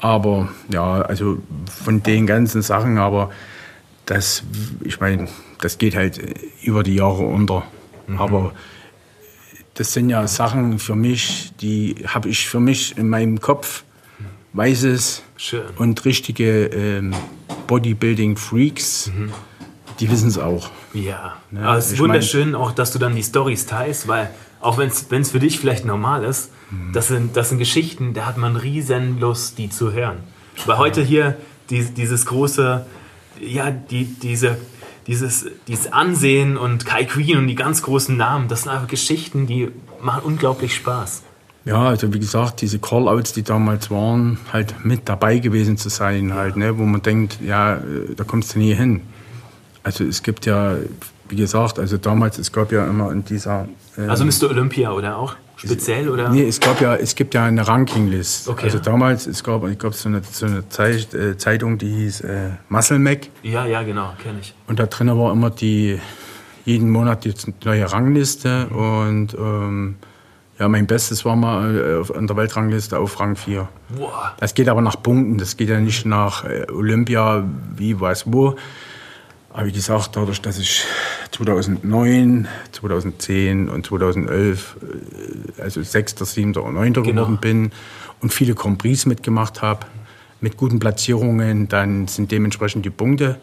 [0.00, 3.30] aber ja, also von den ganzen Sachen, aber
[4.06, 4.42] das,
[4.84, 5.28] ich meine,
[5.60, 6.18] das geht halt
[6.62, 7.64] über die Jahre unter.
[8.16, 8.52] Aber
[9.74, 13.84] das sind ja Sachen für mich, die habe ich für mich in meinem Kopf,
[14.54, 15.22] weiß es.
[15.36, 15.62] Schön.
[15.76, 17.14] Und richtige ähm,
[17.66, 19.10] Bodybuilding-Freaks,
[20.00, 20.70] die wissen es auch.
[20.94, 24.30] Ja, Ne, aber es ist wunderschön auch, dass du dann die Stories teilst, weil
[24.60, 26.92] auch wenn es für dich vielleicht normal ist, Mhm.
[26.92, 30.18] das, sind, das sind Geschichten, da hat man riesen Lust, die zu hören.
[30.66, 31.36] Weil heute hier
[31.70, 32.84] die, dieses große,
[33.40, 34.58] ja, die, diese,
[35.06, 39.46] dieses, dieses Ansehen und Kai Queen und die ganz großen Namen, das sind einfach Geschichten,
[39.46, 39.70] die
[40.02, 41.22] machen unglaublich Spaß.
[41.64, 46.34] Ja, also wie gesagt, diese Callouts, die damals waren, halt mit dabei gewesen zu sein,
[46.34, 49.00] halt, ne, wo man denkt, ja, äh, da kommst du nie hin.
[49.88, 50.76] Also es gibt ja,
[51.30, 53.66] wie gesagt, also damals, es gab ja immer in dieser...
[53.96, 54.50] äh, Also Mr.
[54.50, 56.28] Olympia oder auch speziell oder?
[56.28, 58.48] Nee, es gab ja, es gibt ja eine Rankinglist.
[58.50, 58.64] Okay.
[58.66, 62.20] Also damals, es gab, ich glaube, so eine, so eine Zeit, äh, Zeitung, die hieß
[62.20, 63.28] äh, Muscle Mac.
[63.42, 64.54] Ja, ja, genau, kenne ich.
[64.66, 65.98] Und da drin war immer die,
[66.66, 67.32] jeden Monat die
[67.64, 68.66] neue Rangliste.
[68.66, 69.96] Und ähm,
[70.58, 73.66] ja, mein Bestes war mal äh, an der Weltrangliste auf Rang 4.
[73.96, 77.42] Boah, Das geht aber nach Punkten, das geht ja nicht nach äh, Olympia,
[77.74, 78.54] wie, was, wo.
[79.58, 80.84] Aber wie gesagt, dadurch, dass ich
[81.32, 84.76] 2009, 2010 und 2011,
[85.58, 86.54] äh, also 6., 7.
[86.54, 86.92] und 9.
[86.92, 87.04] Genau.
[87.04, 87.72] geworden bin
[88.20, 89.84] und viele Grand Prix mitgemacht habe,
[90.40, 93.40] mit guten Platzierungen, dann sind dementsprechend die Punkte.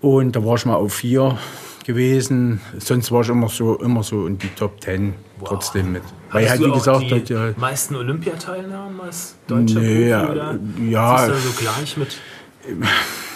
[0.00, 1.36] Und da war ich mal auf 4
[1.84, 2.60] gewesen.
[2.78, 5.12] Sonst war ich immer so, immer so in die Top 10
[5.44, 6.04] trotzdem mit.
[6.30, 10.58] Weil Hattest halt, wie gesagt, die halt, ja, meisten Olympiateilnahmen als deutscher Nee, Profi, oder?
[10.88, 11.24] ja.
[11.24, 12.16] Ist das so gleich mit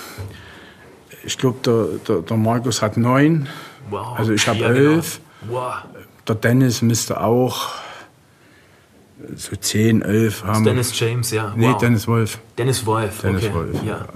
[1.24, 3.48] Ich glaube, der, der, der Markus hat neun.
[3.90, 4.18] Wow.
[4.18, 5.20] Also ich habe Ja, elf.
[5.42, 5.54] Genau.
[5.54, 5.74] Wow.
[6.26, 7.70] Der Dennis müsste auch
[9.36, 10.64] so zehn, elf haben.
[10.64, 11.52] Dennis James, ja.
[11.56, 11.78] nee, wow.
[11.78, 12.38] Dennis Wolf.
[12.58, 13.20] Dennis Wolf.
[13.22, 13.54] Dennis okay.
[13.54, 14.08] Wolf, Ja.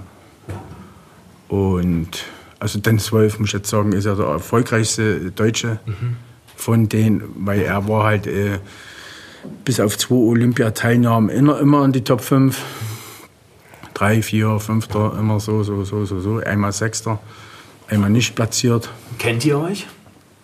[1.49, 2.25] Und
[2.59, 5.79] also Dennis Wolf, muss ich jetzt sagen, ist ja der erfolgreichste Deutsche
[6.55, 8.59] von denen, weil er war halt äh,
[9.63, 12.61] bis auf zwei Olympiateilnahmen immer, immer in die Top 5.
[13.97, 16.37] Drei, vier, fünfter, immer so, so, so, so, so.
[16.37, 17.17] Einmal Sechster,
[17.87, 18.91] einmal nicht platziert.
[19.17, 19.87] Kennt ihr euch?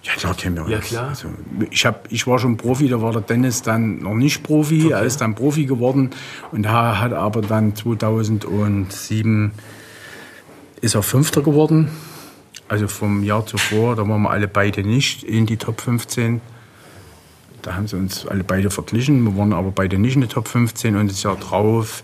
[0.02, 0.72] Ja, klar kennen wir uns.
[0.72, 1.10] Ja, klar.
[1.10, 1.28] Also,
[1.70, 5.04] ich, hab, ich war schon Profi, da war der Dennis dann noch nicht Profi, er
[5.04, 6.10] ist dann Profi geworden
[6.52, 9.52] und er hat aber dann 2007
[10.82, 11.92] ist er Fünfter geworden.
[12.70, 16.42] Also vom Jahr zuvor, da waren wir alle beide nicht in die Top 15.
[17.62, 20.48] Da haben sie uns alle beide verglichen, wir waren aber beide nicht in die Top
[20.48, 22.04] 15 und das Jahr drauf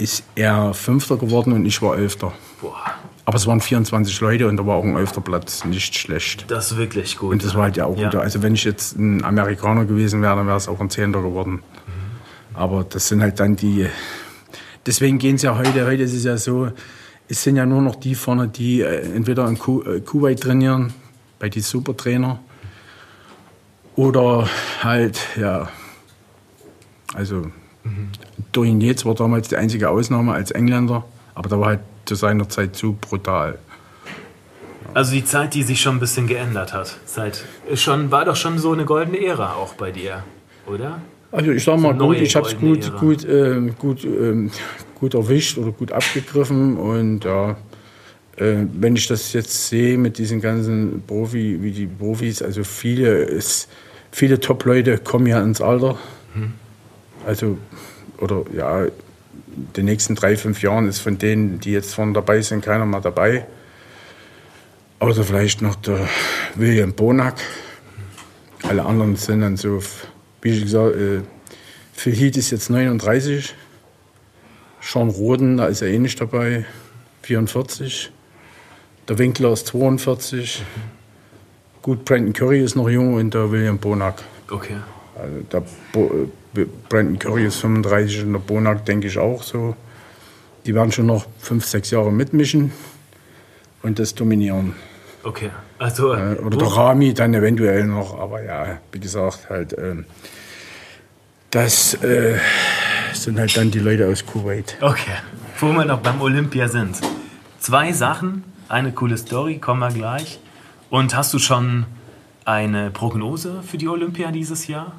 [0.00, 2.32] ist er Fünfter geworden und ich war Elfter.
[2.60, 2.76] Boah,
[3.24, 6.50] Aber es waren 24 Leute und da war auch ein Elfter Platz nicht schlecht.
[6.50, 7.32] das ist wirklich gut.
[7.32, 8.08] Und das war halt ja auch Ja.
[8.08, 11.22] wieder, also wenn ich jetzt ein Amerikaner gewesen wäre, dann wäre es auch ein Zehnter
[11.22, 11.62] geworden.
[12.54, 13.86] Aber das sind halt dann die,
[14.86, 16.70] deswegen gehen es ja heute, heute ist es ja so,
[17.28, 20.92] es sind ja nur noch die vorne, die äh, entweder in Ku äh, Kuwait trainieren,
[21.38, 22.40] bei die Supertrainer,
[23.96, 24.48] oder
[24.82, 25.68] halt, ja,
[27.14, 27.50] also
[28.52, 32.48] Dorian Yates war damals die einzige Ausnahme als Engländer, aber da war halt zu seiner
[32.48, 33.58] Zeit zu brutal.
[34.92, 36.96] Also die Zeit, die sich schon ein bisschen geändert hat.
[37.06, 40.24] Seit schon war doch schon so eine goldene Ära auch bei dir,
[40.66, 41.00] oder?
[41.30, 42.98] Also ich sag mal So gut, ich habe es gut, Ära.
[42.98, 44.50] gut, ähm, gut, ähm,
[44.98, 47.56] gut erwischt oder gut abgegriffen und ja,
[48.36, 53.22] äh, wenn ich das jetzt sehe mit diesen ganzen Profi, wie die Profis, also viele,
[53.22, 53.68] ist,
[54.10, 55.98] viele Top-Leute kommen ja ins Alter.
[56.34, 56.54] Hm.
[57.26, 57.58] Also
[58.18, 58.92] oder ja, in
[59.76, 63.00] den nächsten drei, fünf Jahren ist von denen, die jetzt vorne dabei sind, keiner mehr
[63.00, 63.46] dabei.
[64.98, 66.08] Außer vielleicht noch der
[66.54, 67.36] William Bonack.
[68.62, 69.82] Alle anderen sind dann so,
[70.42, 71.20] wie ich gesagt, äh,
[71.92, 73.54] Phil Heath ist jetzt 39.
[74.82, 76.64] Sean Roden, da ist er eh nicht dabei,
[77.22, 78.10] 44.
[79.08, 80.62] Der Winkler ist 42.
[81.82, 84.22] Gut, Brandon Curry ist noch jung und der William Bonack.
[84.50, 84.76] Okay.
[85.18, 86.28] Also der Bo äh,
[86.88, 89.76] Brandon Curry ist 35 und der Bonack denke ich auch so.
[90.66, 92.72] Die werden schon noch fünf, sechs Jahre mitmischen
[93.82, 94.74] und das dominieren.
[95.22, 95.50] Okay.
[95.78, 100.04] Also Äh, Oder der Rami dann eventuell noch, aber ja, wie gesagt, halt, ähm,
[101.50, 102.38] das äh,
[103.12, 104.76] sind halt dann die Leute aus Kuwait.
[104.80, 105.16] Okay.
[105.58, 107.00] Wo wir noch beim Olympia sind.
[107.58, 110.38] Zwei Sachen, eine coole Story, kommen wir gleich.
[110.90, 111.86] Und hast du schon
[112.44, 114.92] eine Prognose für die Olympia dieses Jahr?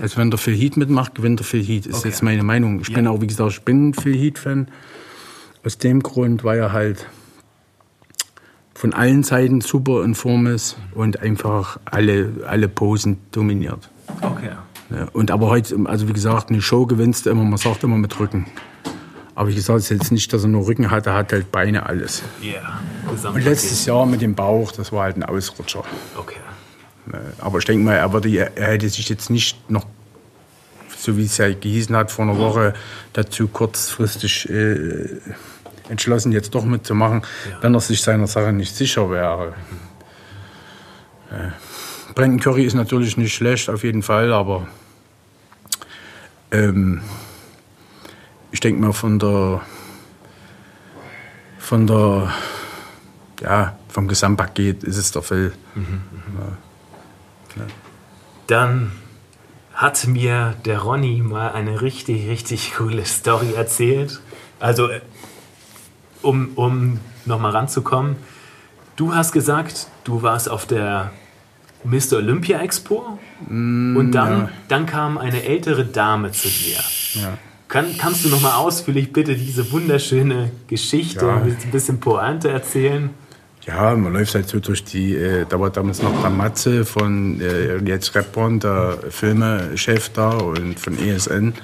[0.00, 2.08] Also wenn der Phil Heath mitmacht, gewinnt der Phil Heath, ist Okay.
[2.08, 2.80] jetzt meine Meinung.
[2.80, 3.10] Ich bin Ja.
[3.10, 4.68] auch, wie gesagt, ich bin ein Phil Heath-Fan.
[5.64, 7.06] Aus dem Grund, weil er halt
[8.74, 13.88] von allen Seiten super in Form ist und einfach alle, alle Posen dominiert.
[14.20, 14.50] Okay.
[14.90, 17.96] Ja, und aber heute, also wie gesagt, eine Show gewinnst du immer, man sagt immer
[17.96, 18.46] mit Rücken.
[19.34, 21.50] Aber wie gesagt, es ist jetzt nicht, dass er nur Rücken hat, er hat halt
[21.50, 22.22] Beine, alles.
[22.42, 22.52] Ja.
[22.52, 23.30] Yeah.
[23.30, 25.82] Und letztes Jahr mit dem Bauch, das war halt ein Ausrutscher.
[26.16, 26.36] Okay.
[27.12, 29.86] Äh, Aber ich denke mal, er, würde, er hätte sich jetzt nicht noch,
[30.96, 32.74] so wie es ja gehießen hat, vor einer Woche
[33.12, 35.20] dazu kurzfristig äh,
[35.88, 37.58] entschlossen, jetzt doch mitzumachen, Ja.
[37.62, 39.54] wenn er sich seiner Sache nicht sicher wäre.
[41.30, 41.50] Äh,
[42.14, 44.66] Brandon Curry ist natürlich nicht schlecht, auf jeden Fall, aber
[46.52, 47.02] ähm,
[48.52, 49.60] ich denke mal von der
[51.58, 52.32] von der
[53.40, 55.52] ja, vom Gesamtpaket ist es der Phil.
[58.46, 58.92] Dann
[59.74, 64.20] hat mir der Ronny mal eine richtig, richtig coole Story erzählt.
[64.60, 65.00] Also, äh,
[66.22, 68.16] um, um nochmal ranzukommen,
[68.96, 71.10] du hast gesagt, du warst auf der
[71.84, 72.16] Mr.
[72.16, 74.48] Olympia Expo und dann, ja.
[74.68, 76.78] dann kam eine ältere Dame zu dir.
[77.14, 77.38] Ja.
[77.68, 81.36] Kann, kannst du nochmal ausführlich bitte diese wunderschöne Geschichte Ja.
[81.36, 83.10] ein bisschen Pointe erzählen?
[83.66, 87.40] Ja, man läuft halt so durch die, äh, da war damals noch der Matze von
[87.40, 91.54] äh, jetzt Repborn, der Filmechef da und von ESN.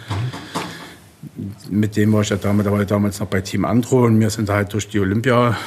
[1.68, 4.18] Mit dem war ich ja damals, da war ich damals noch bei Team Andro und
[4.18, 5.58] wir sind halt durch die Olympia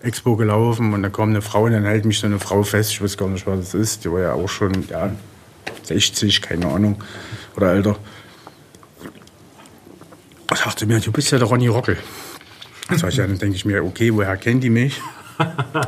[0.00, 2.92] Expo gelaufen und da kam eine Frau und dann hält mich so eine Frau fest,
[2.92, 5.12] ich weiß gar nicht, was das ist, die war ja auch schon, ja,
[5.82, 7.02] 60, keine Ahnung,
[7.56, 7.96] oder älter.
[10.54, 11.98] Sagte mir, du bist ja der Ronny Rockel.
[12.96, 15.00] Sag ich, ja, dann denke ich mir, okay, woher kennt die mich?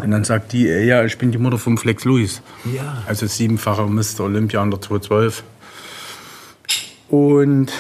[0.03, 2.43] Und dann sagt die, äh, ja, ich bin die Mutter von Flex Lewis.
[2.65, 3.03] Ja.
[3.07, 4.21] Also siebenfacher Mr.
[4.21, 5.45] Olympia unter 212.
[7.09, 7.73] Und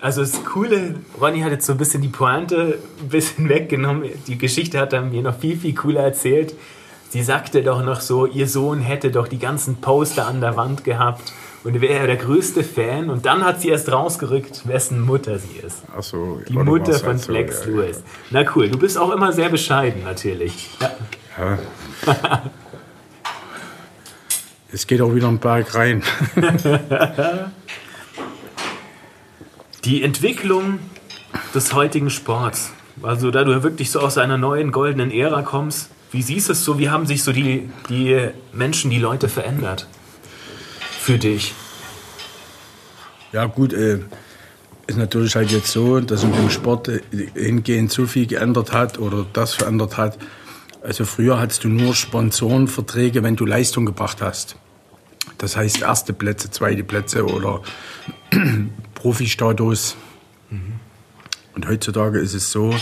[0.00, 4.08] Also das Coole, Ronny hat jetzt so ein bisschen die Pointe ein bisschen weggenommen.
[4.26, 6.54] Die Geschichte hat er mir noch viel, viel cooler erzählt.
[7.10, 10.84] Sie sagte doch noch so, ihr Sohn hätte doch die ganzen Poster an der Wand
[10.84, 11.32] gehabt
[11.64, 13.10] und wäre der größte Fan.
[13.10, 15.82] Und dann hat sie erst rausgerückt, wessen Mutter sie ist.
[15.94, 18.02] also, Die oder Mutter von halt so, Flex ja, Lewis.
[18.30, 20.70] Na cool, du bist auch immer sehr bescheiden natürlich.
[20.80, 20.90] Ja.
[21.38, 21.58] Ja.
[24.70, 26.02] Es geht auch wieder einen Berg rein.
[29.84, 30.78] Die Entwicklung
[31.54, 36.22] des heutigen Sports, also da du wirklich so aus einer neuen goldenen Ära kommst, Wie
[36.22, 36.78] siehst du es so?
[36.78, 39.86] Wie haben sich so die, die Menschen, die Leute verändert?
[41.08, 41.54] Für dich?
[43.32, 44.00] Ja, gut, äh,
[44.86, 47.00] ist natürlich halt jetzt so, dass in dem Sport äh,
[47.34, 50.18] hingehend so viel geändert hat oder das verändert hat.
[50.82, 54.56] Also früher hattest du nur Sponsorenverträge, wenn du Leistung gebracht hast.
[55.38, 57.62] Das heißt erste Plätze, zweite Plätze oder
[58.94, 59.96] Profi-Status.
[61.54, 62.74] Und heutzutage ist es so,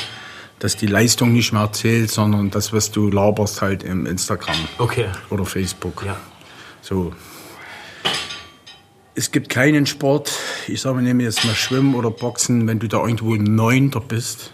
[0.59, 5.07] dass die Leistung nicht mehr zählt, sondern das, was du laberst halt im Instagram Okay.
[5.31, 6.03] oder Facebook.
[6.05, 6.16] Ja.
[6.83, 7.12] So.
[9.19, 10.31] Es gibt keinen Sport,
[10.69, 14.53] ich sage mal, nehme jetzt mal Schwimmen oder Boxen, wenn du da irgendwo Neunter bist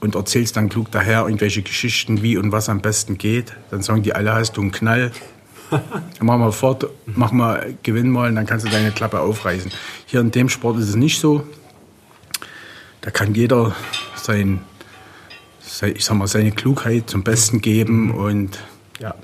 [0.00, 4.04] und erzählst dann klug daher irgendwelche Geschichten, wie und was am besten geht, dann sagen
[4.04, 5.10] die alle, hast du einen Knall.
[6.20, 9.72] mach mal fort, mach mal, gewinn mal und dann kannst du deine Klappe aufreißen.
[10.06, 11.44] Hier in dem Sport ist es nicht so.
[13.00, 13.74] Da kann jeder
[14.14, 14.60] sein,
[15.60, 18.60] sei- ich sag mal, seine Klugheit zum Besten geben und
[19.00, 19.14] ja.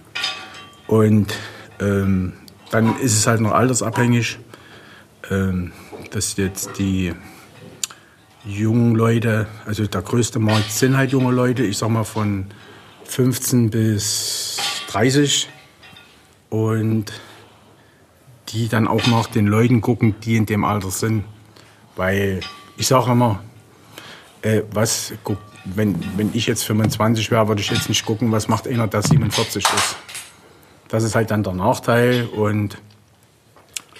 [0.89, 1.33] Und
[1.79, 2.33] ähm,
[2.71, 4.39] dann ist es halt noch altersabhängig,
[5.31, 5.73] ähm,
[6.11, 7.13] dass jetzt die
[8.45, 12.47] jungen Leute, also der größte Markt sind halt junge Leute, ich sag mal von
[13.05, 14.59] 15 bis
[14.89, 15.49] 30
[16.49, 17.13] und
[18.49, 21.25] die dann auch nach den Leuten gucken, die in dem Alter sind.
[21.97, 22.41] Weil
[22.77, 23.43] ich sage immer,
[24.43, 28.49] äh, was guck, wenn, wenn ich jetzt 25 wäre, würde ich jetzt nicht gucken, was
[28.49, 29.97] macht einer, der 47 ist.
[30.91, 32.79] Das ist halt dann der Nachteil und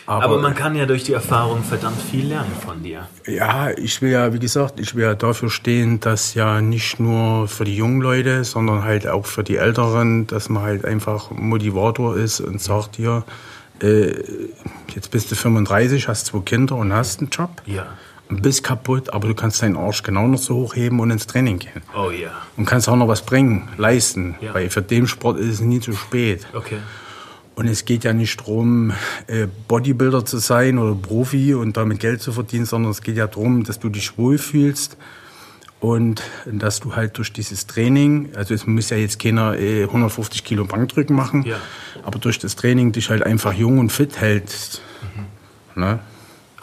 [0.07, 3.07] aber, Aber man kann ja durch die Erfahrung verdammt viel lernen von dir.
[3.29, 7.47] ja, ich will ja, wie gesagt, ich will ja dafür stehen, dass ja nicht nur
[7.47, 12.17] für die jungen Leute, sondern halt auch für die Älteren, dass man halt einfach Motivator
[12.17, 13.23] ist und sagt hier,
[13.81, 14.15] äh,
[14.93, 17.87] jetzt bist du 35, hast zwei Kinder und hast einen Job Ja.
[18.31, 21.83] Bist kaputt, aber du kannst deinen Arsch genau noch so hochheben und ins Training gehen.
[21.97, 22.31] Oh ja.
[22.57, 24.55] Und kannst auch noch was bringen, leisten, Ja.
[24.55, 26.47] weil für den Sport ist es nie zu spät.
[26.55, 26.79] Okay.
[27.57, 28.93] Und es geht ja nicht darum,
[29.27, 33.27] äh, Bodybuilder zu sein oder Profi und damit Geld zu verdienen, sondern es geht ja
[33.27, 34.97] darum, dass du dich wohlfühlst
[35.81, 40.45] und dass du halt durch dieses Training, also es muss ja jetzt keiner äh, 150
[40.45, 41.57] Kilo Bankdrücken machen, Ja.
[42.03, 44.81] aber durch das Training dich halt einfach jung und fit hältst.
[45.75, 45.99] Ne?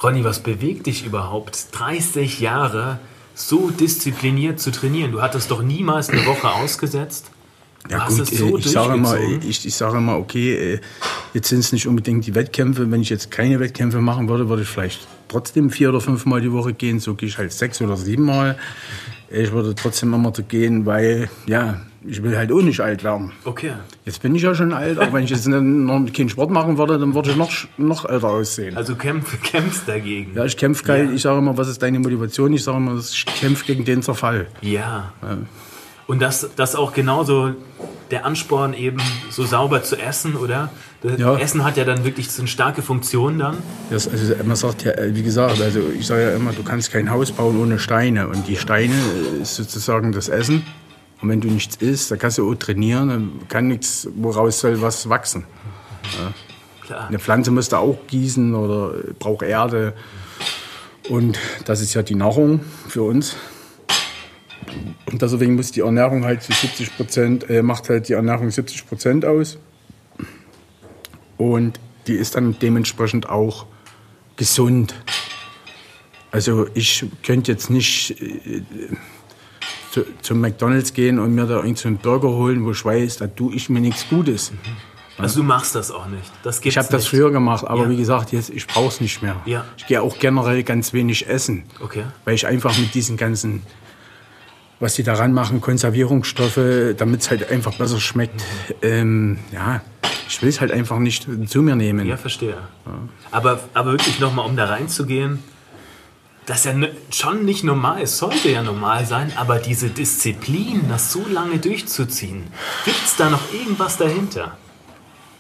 [0.02, 3.00] Ronny, was bewegt dich überhaupt, 30 Jahre
[3.34, 5.12] so diszipliniert zu trainieren?
[5.12, 7.32] Du hattest doch niemals eine Woche ausgesetzt.
[7.88, 9.50] Du Ja gut, es so äh, ich sage immer, durchgezogen.
[9.50, 10.80] ich, ich sage immer, okay, äh,
[11.34, 12.92] jetzt sind es nicht unbedingt die Wettkämpfe.
[12.92, 16.52] Wenn ich jetzt keine Wettkämpfe machen würde, würde ich vielleicht trotzdem vier oder fünfmal die
[16.52, 17.00] Woche gehen.
[17.00, 18.58] So gehe ich halt sechs oder siebenmal.
[19.30, 23.32] Ich würde trotzdem immer so gehen, weil, ja, ich will halt auch nicht alt werden.
[23.44, 23.74] Okay.
[24.06, 26.98] Jetzt bin ich ja schon alt, aber wenn ich jetzt noch keinen Sport machen würde,
[26.98, 28.78] dann würde ich noch, noch älter aussehen.
[28.78, 30.32] Also kämpf, kämpfst dagegen.
[30.36, 31.08] Ja, ich kämpfe geil.
[31.08, 31.12] Ja.
[31.14, 32.54] Ich sage immer, was ist deine Motivation?
[32.54, 34.48] Ich sage immer, ich kämpfe gegen den Zerfall.
[34.62, 35.12] Ja.
[36.08, 37.54] Und das, das auch genauso
[38.12, 39.00] der Ansporn eben
[39.30, 40.70] so sauber zu essen, oder?
[41.04, 41.38] Das Ja.
[41.38, 43.58] Essen hat ja dann wirklich so eine starke Funktion dann.
[43.90, 46.92] Das, also man sagt ja, äh, wie gesagt, also ich sage ja immer, du kannst
[46.92, 48.30] kein Haus bauen ohne Steine.
[48.30, 50.64] Und die Steine äh, ist sozusagen das Essen.
[51.22, 54.82] Und wenn du nichts isst, dann kannst du auch trainieren, dann kann nichts, woraus soll
[54.82, 55.46] was wachsen.
[56.82, 57.08] Klar.
[57.08, 59.94] Eine Pflanze musst du auch gießen oder braucht Erde.
[61.10, 63.36] Und das ist ja die Nahrung für uns.
[65.06, 68.88] Und deswegen muss die Ernährung halt zu 70 Prozent, äh, macht halt die Ernährung 70
[68.88, 69.58] Prozent aus.
[71.38, 73.66] Und die ist dann dementsprechend auch
[74.36, 74.96] gesund.
[76.32, 78.62] Also ich könnte jetzt nicht äh,
[80.04, 83.18] zu, zum McDonalds gehen und mir da irgendeinen so einen Burger holen, wo ich weiß,
[83.18, 84.52] da tue ich mir nichts Gutes.
[85.18, 86.32] Also du machst das auch nicht.
[86.44, 87.90] Das Ich habe das früher gemacht, aber Ja.
[87.90, 89.36] wie gesagt, jetzt ich brauche es nicht mehr.
[89.46, 89.66] Ja.
[89.78, 92.04] Ich gehe auch generell ganz wenig essen, Okay.
[92.26, 93.64] weil ich einfach mit diesen ganzen,
[94.80, 96.60] was die daran machen, Konservierungsstoffe,
[96.98, 98.44] damit es halt einfach besser schmeckt,
[98.84, 99.82] ähm, ja,
[100.30, 102.06] ich will es halt einfach nicht zu mir nehmen.
[102.06, 102.58] Ja, verstehe.
[103.32, 105.40] Aber, aber wirklich nochmal, um da reinzugehen,
[106.48, 111.12] das ist ja schon nicht normal, es sollte ja normal sein, aber diese Disziplin, das
[111.12, 112.44] so lange durchzuziehen,
[112.86, 114.58] gibt es da noch irgendwas dahinter?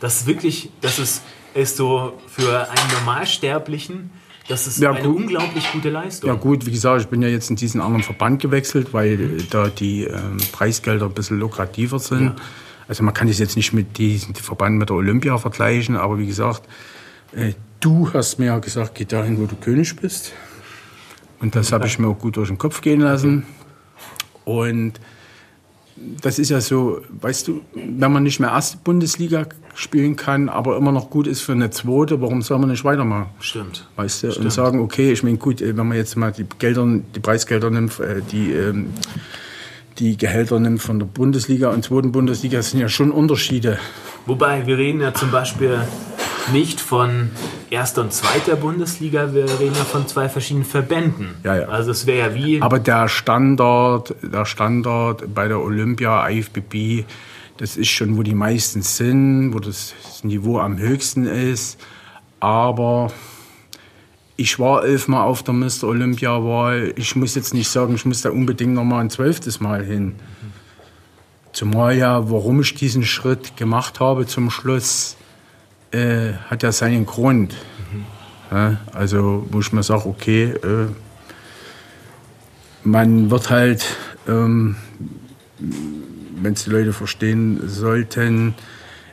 [0.01, 4.11] Das wirklich, das ist, ist so für einen Normalsterblichen,
[4.49, 5.15] das ist Ja, eine gut.
[5.15, 6.29] unglaublich gute Leistung.
[6.29, 9.43] Ja gut, wie gesagt, ich bin ja jetzt in diesen anderen Verband gewechselt, weil äh,
[9.49, 12.33] da die ähm, Preisgelder ein bisschen lukrativer sind.
[12.89, 16.27] Also man kann das jetzt nicht mit diesem Verband mit der Olympia vergleichen, aber wie
[16.27, 16.63] gesagt,
[17.33, 20.33] äh, du hast mir ja gesagt, geh dahin, wo du König bist.
[21.39, 23.45] Und das habe ich mir auch gut durch den Kopf gehen lassen.
[24.45, 24.99] Und
[26.21, 30.77] das ist ja so, weißt du, wenn man nicht mehr erste Bundesliga spielen kann, aber
[30.77, 33.27] immer noch gut ist für eine zweite, warum soll man nicht weitermachen?
[33.39, 33.87] Stimmt.
[33.95, 34.53] Weißt du, und Stimmt.
[34.53, 36.85] sagen, okay, ich meine, gut, äh, wenn man jetzt mal die Gelder,
[37.15, 38.93] die Preisgelder nimmt, äh, die, ähm,
[39.99, 43.79] die Gehälter nimmt von der Bundesliga und zweiten Bundesliga, sind ja schon Unterschiede.
[44.25, 45.79] Wobei, wir reden ja zum Beispiel
[46.51, 47.29] nicht von
[47.69, 51.35] erster und zweiter Bundesliga, wir reden ja von zwei verschiedenen Verbänden.
[51.43, 51.67] Ja, ja.
[51.67, 52.61] Also es wäre ja wie.
[52.61, 57.05] Aber der Standard, der Standard bei der Olympia, IFBB,
[57.57, 59.93] das ist schon, wo die meisten sind, wo das
[60.23, 61.79] Niveau am höchsten ist.
[62.39, 63.11] Aber
[64.35, 65.85] ich war elfmal auf der Mr.
[65.85, 66.93] Olympia-Wahl.
[66.95, 70.15] Ich muss jetzt nicht sagen, ich muss da unbedingt noch mal ein zwölftes Mal hin.
[71.51, 75.17] Zumal ja, warum ich diesen Schritt gemacht habe zum Schluss,
[75.91, 77.55] äh, hat ja seinen Grund.
[78.51, 80.87] Ja, also, wo ich mir sage, okay, äh,
[82.83, 83.85] man wird halt,
[84.27, 84.77] ähm,
[85.59, 88.55] wenn es die Leute verstehen sollten,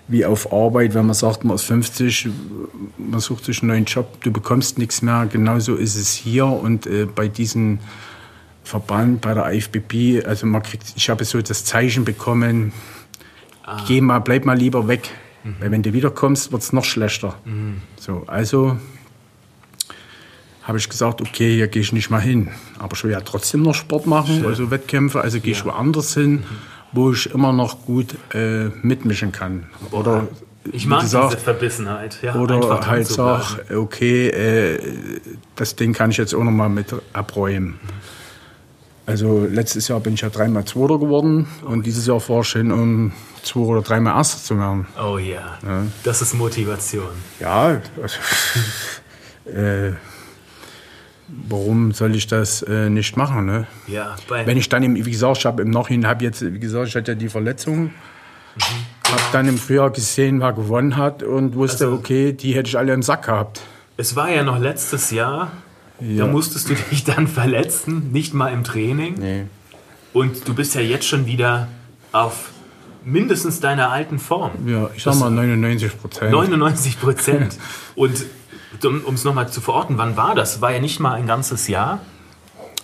[0.07, 2.29] wie auf Arbeit, wenn man sagt, man ist 50,
[2.99, 5.27] man sucht sich einen neuen Job, du bekommst nichts mehr.
[5.31, 7.79] Genauso ist es hier und äh, bei diesem
[8.63, 12.73] Verband, bei der IFBB, also man kriegt, ich habe so das Zeichen bekommen,
[13.65, 13.83] ah.
[13.89, 15.11] geh mal, bleib mal lieber weg,
[15.45, 15.57] mhm.
[15.61, 17.37] weil wenn du wiederkommst, wird es noch schlechter.
[17.45, 17.83] Mhm.
[17.97, 18.79] So, also
[20.63, 22.49] habe ich gesagt, okay, hier gehe ich nicht mal hin.
[22.79, 24.47] Aber ich will ja trotzdem noch Sport machen, Schön.
[24.47, 25.59] also Wettkämpfe, also gehe ja.
[25.59, 26.33] ich woanders hin.
[26.33, 29.67] Mhm wo ich immer noch gut äh, mitmischen kann.
[29.91, 30.29] Oder
[30.73, 32.19] ich mag gesagt, diese Verbissenheit.
[32.23, 34.79] Ja, oder halt sag, okay, äh,
[35.57, 37.79] das Ding kann ich jetzt auch noch mal mit abräumen.
[39.07, 42.53] Also letztes Jahr bin ich ja dreimal Zweiter geworden oh, und dieses Jahr fahre ich
[42.53, 43.13] hin, um
[43.45, 44.87] zwei oder dreimal Erster zu werden.
[44.99, 45.59] Oh yeah.
[45.63, 47.09] ja, das ist Motivation.
[47.41, 48.17] Ja, also,
[49.51, 49.93] äh,
[51.29, 53.47] warum soll ich das äh, nicht machen?
[53.47, 53.67] Ne?
[53.87, 56.89] Ja, Wenn ich dann, im, wie gesagt, ich habe im Nachhinein, habe jetzt, wie gesagt,
[56.89, 57.91] ich hatte ja die Verletzung, mhm,
[59.11, 62.79] habe dann im Frühjahr gesehen, wer gewonnen hat und wusste, also, okay, die hätte ich
[62.79, 63.61] alle im Sack gehabt.
[63.97, 65.53] Es war ja noch letztes Jahr,
[66.01, 66.25] ja.
[66.25, 69.15] da musstest du dich dann verletzen, nicht mal im Training.
[69.19, 69.45] Nee.
[70.13, 71.69] Und du bist ja jetzt schon wieder
[72.13, 72.51] auf
[73.05, 74.53] mindestens deiner alten Form.
[74.67, 76.33] Ja, ich sag mal 99 Prozent.
[76.33, 77.59] 99 Prozent.
[77.95, 78.27] und
[78.83, 80.61] um es nochmal zu verorten, wann war das?
[80.61, 82.01] War ja nicht mal ein ganzes Jahr.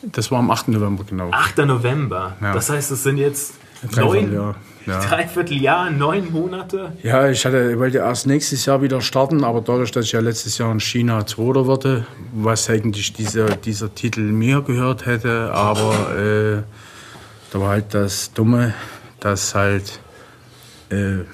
[0.02, 0.68] Das war am 8.
[0.68, 1.30] November, genau.
[1.30, 1.58] 8.
[1.58, 2.36] November.
[2.40, 2.54] Ja.
[2.54, 3.54] Das heißt, es sind jetzt
[3.94, 4.54] neun, Jahr.
[4.86, 5.00] Ja.
[5.08, 6.92] Dreivierteljahr, neun Monate.
[7.02, 10.56] Ja, ich hatte, wollte erst nächstes Jahr wieder starten, aber dadurch, dass ich ja letztes
[10.58, 16.62] Jahr in China Zweiter wurde, was eigentlich dieser, dieser Titel mir gehört hätte, aber äh,
[17.52, 18.72] da war halt das Dumme,
[19.18, 20.00] dass halt
[20.90, 21.24] äh,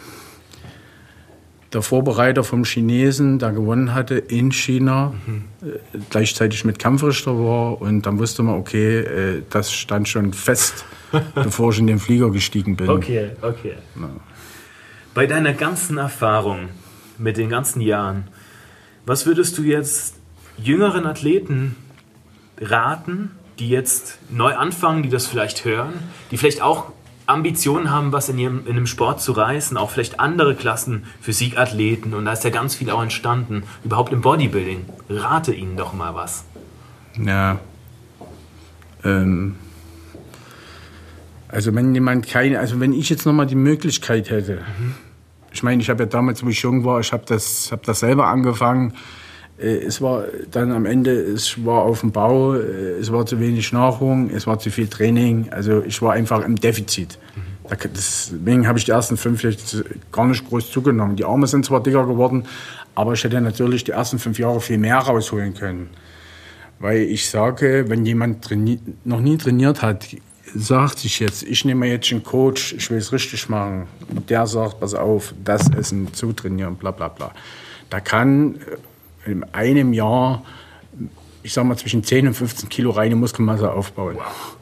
[1.72, 5.44] der Vorbereiter vom Chinesen, der gewonnen hatte in China, mhm.
[6.10, 7.80] gleichzeitig mit Kampfrichter war.
[7.80, 10.84] Und dann wusste man, okay, äh, das stand schon fest,
[11.34, 12.88] bevor ich in den Flieger gestiegen bin.
[12.88, 13.74] Okay, okay.
[14.00, 14.08] Ja.
[15.12, 16.68] Bei deiner ganzen Erfahrung
[17.18, 18.28] mit den ganzen Jahren,
[19.04, 20.16] was würdest du jetzt
[20.58, 21.76] jüngeren Athleten
[22.60, 25.94] raten, die jetzt neu anfangen, die das vielleicht hören,
[26.30, 26.92] die vielleicht auch
[27.26, 32.14] Ambitionen haben, was in, ihrem, in einem Sport zu reißen, auch vielleicht andere Klassen, Physikathleten
[32.14, 34.84] und da ist ja ganz viel auch entstanden, überhaupt im Bodybuilding.
[35.08, 36.44] Rate ihnen doch mal was.
[37.18, 37.58] Ja.
[39.04, 39.56] Ähm.
[41.48, 44.94] Also wenn jemand keine, also wenn ich jetzt nochmal die Möglichkeit hätte, mhm.
[45.52, 48.00] ich meine, ich habe ja damals, wo ich jung war, ich habe das, hab das
[48.00, 48.94] selber angefangen,
[49.58, 53.72] es war dann am Ende, es war auf dem Bau, äh, es war zu wenig
[53.72, 55.48] Nahrung, es war zu viel Training.
[55.50, 57.18] Also ich war einfach im Defizit.
[57.68, 59.56] Deswegen habe ich die ersten fünf Jahre
[60.12, 61.16] gar nicht groß zugenommen.
[61.16, 62.44] Die Arme sind zwar dicker geworden,
[62.94, 65.90] aber ich hätte natürlich die ersten fünf Jahre viel mehr rausholen können.
[66.78, 68.48] Weil ich sage, wenn jemand
[69.04, 70.06] noch nie trainiert hat,
[70.54, 73.86] sagt sich jetzt, ich nehme jetzt einen Coach, ich will es richtig machen.
[74.14, 77.32] Und der sagt, pass auf, das Essen zutrainieren, bla bla bla.
[77.90, 78.56] Da kann
[79.26, 80.44] in einem Jahr,
[81.42, 84.16] ich sag mal, zwischen 10 und 15 Kilo reine Muskelmasse aufbauen.
[84.16, 84.56] Wow.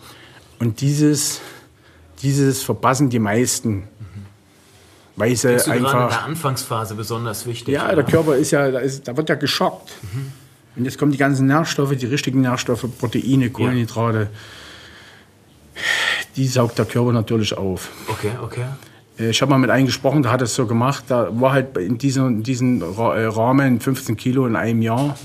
[0.59, 1.41] Und dieses,
[2.23, 3.85] dieses verpassen die meisten.
[5.17, 5.75] Weil sie einfach.
[5.75, 7.75] in der Anfangsphase besonders wichtig.
[7.75, 9.93] Ja, der Körper ist ja, da, ist, da wird ja geschockt.
[10.03, 10.33] Mhm.
[10.77, 14.19] Und jetzt kommen die ganzen Nährstoffe, die richtigen Nährstoffe, Proteine, Kohlenhydrate.
[14.19, 15.83] Ja.
[16.37, 17.91] Die saugt der Körper natürlich auf.
[18.09, 18.65] Okay, okay.
[19.19, 21.05] Äh, ich habe mal mit einem gesprochen, der hat es so gemacht.
[21.09, 25.17] Da war halt in diesem, in diesem äh, Rahmen 15 Kilo in einem Jahr.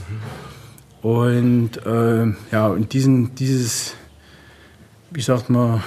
[1.02, 3.96] Und äh, ja, und diesen, dieses,
[5.12, 5.82] wie sagt man,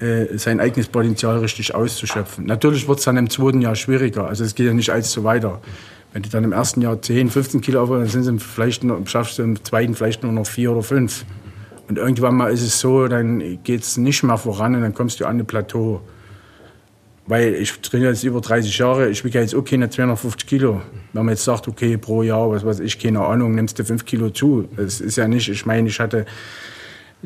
[0.00, 2.46] äh, sein eigenes Potenzial richtig auszuschöpfen.
[2.46, 4.26] Natürlich wird es dann im zweiten Jahr schwieriger.
[4.26, 5.60] Also es geht ja nicht so weiter.
[6.12, 9.04] Wenn du dann im ersten Jahr 10, 15 Kilo aufhörst, dann sind sie vielleicht noch,
[9.06, 11.24] schaffst du im zweiten vielleicht nur noch vier oder fünf.
[11.88, 15.20] Und irgendwann mal ist es so, dann geht es nicht mehr voran und dann kommst
[15.20, 16.00] du an ein Plateau.
[17.26, 20.82] Weil ich trainiere jetzt über 30 Jahre, ich wiege jetzt auch keine 250 Kilo.
[21.14, 24.04] Wenn man jetzt sagt, okay, pro Jahr, was weiß ich, keine Ahnung, nimmst du 5
[24.04, 24.68] Kilo zu.
[24.76, 26.26] Das ist ja nicht, ich meine, ich hatte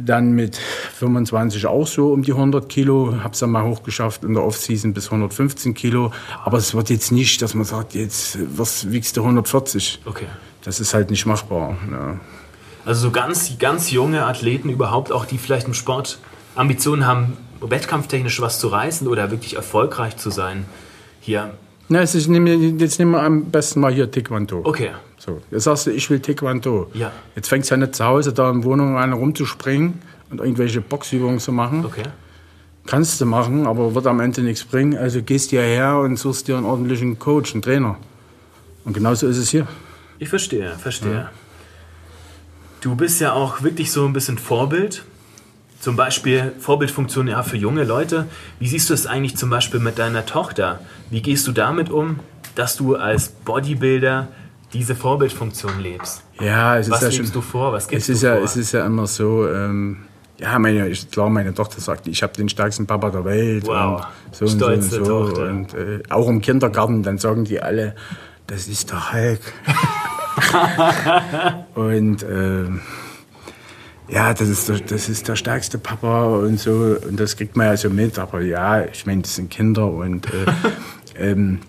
[0.00, 3.16] Dann mit 25 auch so um die 100 Kilo.
[3.24, 6.12] Habe es dann mal hochgeschafft in der Offseason bis 115 Kilo.
[6.44, 10.02] Aber es wird jetzt nicht, dass man sagt, jetzt was wiegst du 140.
[10.04, 10.26] Okay.
[10.62, 11.76] Das ist halt nicht machbar.
[11.90, 12.20] Ja.
[12.84, 16.20] Also so ganz, ganz junge Athleten überhaupt auch, die vielleicht im Sport
[16.54, 20.66] Ambitionen haben, wettkampftechnisch was zu reißen oder wirklich erfolgreich zu sein.
[21.20, 21.54] Hier.
[21.88, 24.60] Na, jetzt, nehmen wir, jetzt nehmen wir am besten mal hier Taekwondo.
[24.64, 24.90] Okay.
[25.18, 26.90] So, jetzt sagst du, ich will Taekwondo.
[26.94, 27.12] Ja.
[27.34, 30.00] Jetzt fängst du ja nicht zu Hause da in Wohnung an rumzuspringen
[30.30, 31.84] und irgendwelche Boxübungen zu machen.
[31.84, 32.04] Okay.
[32.86, 34.96] Kannst du machen, aber wird am Ende nichts bringen.
[34.96, 37.96] Also gehst du hierher und suchst dir einen ordentlichen Coach, einen Trainer.
[38.84, 39.66] Und genauso ist es hier.
[40.18, 41.28] Ich verstehe, verstehe.
[42.80, 45.04] Du bist ja auch wirklich so ein bisschen Vorbild.
[45.80, 48.26] Zum Beispiel Vorbildfunktion ja für junge Leute.
[48.58, 50.80] Wie siehst du es eigentlich zum Beispiel mit deiner Tochter?
[51.10, 52.18] Wie gehst du damit um,
[52.56, 54.28] dass du als Bodybuilder
[54.72, 56.22] diese Vorbildfunktion lebst?
[56.40, 57.72] Ja, es Was ist ja lebst schon, du vor?
[57.72, 58.44] Was gibst es ist du ja, vor?
[58.44, 59.48] es ist ja immer so.
[59.48, 59.98] Ähm,
[60.38, 63.66] ja, meine, ich- klar, meine Tochter sagt, ich habe den stärksten Papa der Welt.
[63.66, 64.06] Wow.
[64.26, 65.04] Und so und so und Stolze so.
[65.04, 65.42] Tochter.
[65.48, 67.94] Und äh, auch im Kindergarten, dann sagen die alle,
[68.48, 69.40] das ist der Hulk.
[71.74, 72.80] und ähm,
[74.08, 76.96] ja, das ist, der, das ist der stärkste Papa und so.
[77.08, 78.18] Und das kriegt man ja so mit.
[78.18, 80.46] Aber ja, ich meine, das sind Kinder und äh,
[81.30, 81.60] ähm,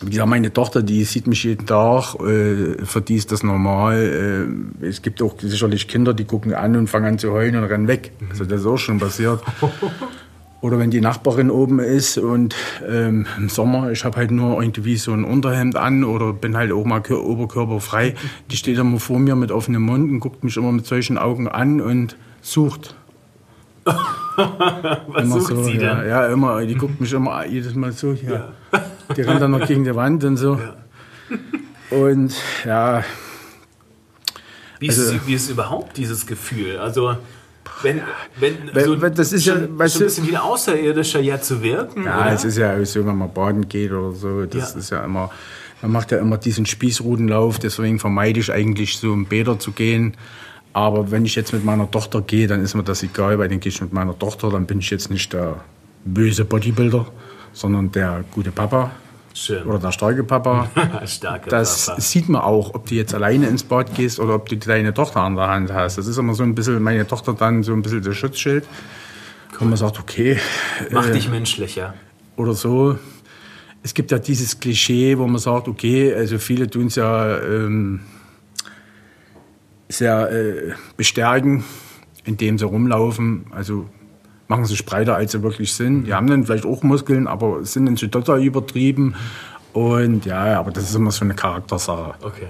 [0.00, 4.48] wie gesagt, meine Tochter, die sieht mich jeden Tag, äh, für die ist das normal.
[4.82, 7.64] Äh, es gibt auch sicherlich Kinder, die gucken an und fangen an zu heulen und
[7.64, 8.12] rennen weg.
[8.30, 9.42] Also das ist auch schon passiert.
[10.60, 12.56] Oder wenn die Nachbarin oben ist und
[12.88, 16.72] ähm, im Sommer, ich habe halt nur irgendwie so ein Unterhemd an oder bin halt
[16.72, 18.16] auch mal kör- oberkörperfrei,
[18.50, 21.46] die steht immer vor mir mit offenem Mund und guckt mich immer mit solchen Augen
[21.46, 22.96] an und sucht.
[23.86, 26.08] Was Immer sucht so, sie ja, denn?
[26.08, 26.64] ja, immer.
[26.66, 28.52] Die guckt mich immer jedes Mal so hier.
[29.16, 30.58] Die rennt dann noch gegen die Wand und so.
[31.90, 32.34] Und
[32.64, 33.02] ja,
[34.80, 36.78] Wie ist, Also- es, wie ist überhaupt dieses Gefühl?
[36.78, 37.16] Also,
[37.82, 38.00] wenn,
[38.38, 41.20] wenn, Weil- so, weil das ist ja, schon, weißt schon ein bisschen wie ein Außerirdischer
[41.20, 42.32] ja zu wirken, ja, oder?
[42.32, 44.78] es ist ja so, wenn man baden geht oder so, das Ja.
[44.78, 45.30] ist ja immer,
[45.82, 50.16] man macht ja immer diesen Spießrutenlauf, deswegen vermeide ich eigentlich so in Bäder zu gehen.
[50.72, 53.58] Aber wenn ich jetzt mit meiner Tochter gehe, dann ist mir das egal, weil dann
[53.60, 55.56] gehe ich mit meiner Tochter, dann bin ich jetzt nicht der
[56.04, 57.06] böse Bodybuilder,
[57.52, 58.90] sondern der gute Papa
[59.38, 59.62] Schön.
[59.64, 60.68] oder der starke Papa.
[61.06, 62.00] Starke Das Papa.
[62.00, 65.20] sieht man auch, ob du jetzt alleine ins Bad gehst oder ob du deine Tochter
[65.20, 65.96] an der Hand hast.
[65.96, 68.66] Das ist immer so ein bisschen, meine Tochter dann so ein bisschen das Schutzschild.
[69.60, 70.38] Und man sagt, okay,
[70.90, 71.94] Macht äh, dich menschlicher.
[72.36, 72.98] oder so.
[73.82, 78.00] Es gibt ja dieses Klischee, wo man sagt, okay, also viele tun es ja ähm,
[79.88, 81.64] sehr äh, bestärken,
[82.24, 83.46] indem sie rumlaufen.
[83.50, 83.88] Also
[84.48, 86.04] machen sich breiter, als sie wirklich sind.
[86.04, 89.14] Die haben dann vielleicht auch Muskeln, aber sind dann so total übertrieben.
[89.74, 92.14] Und ja, aber das ist immer so eine Charaktersache.
[92.22, 92.48] Okay.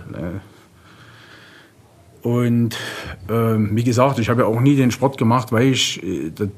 [2.22, 2.76] Und
[3.28, 6.49] ähm, wie gesagt, ich habe ja auch nie den Sport gemacht, weil ich, äh, das,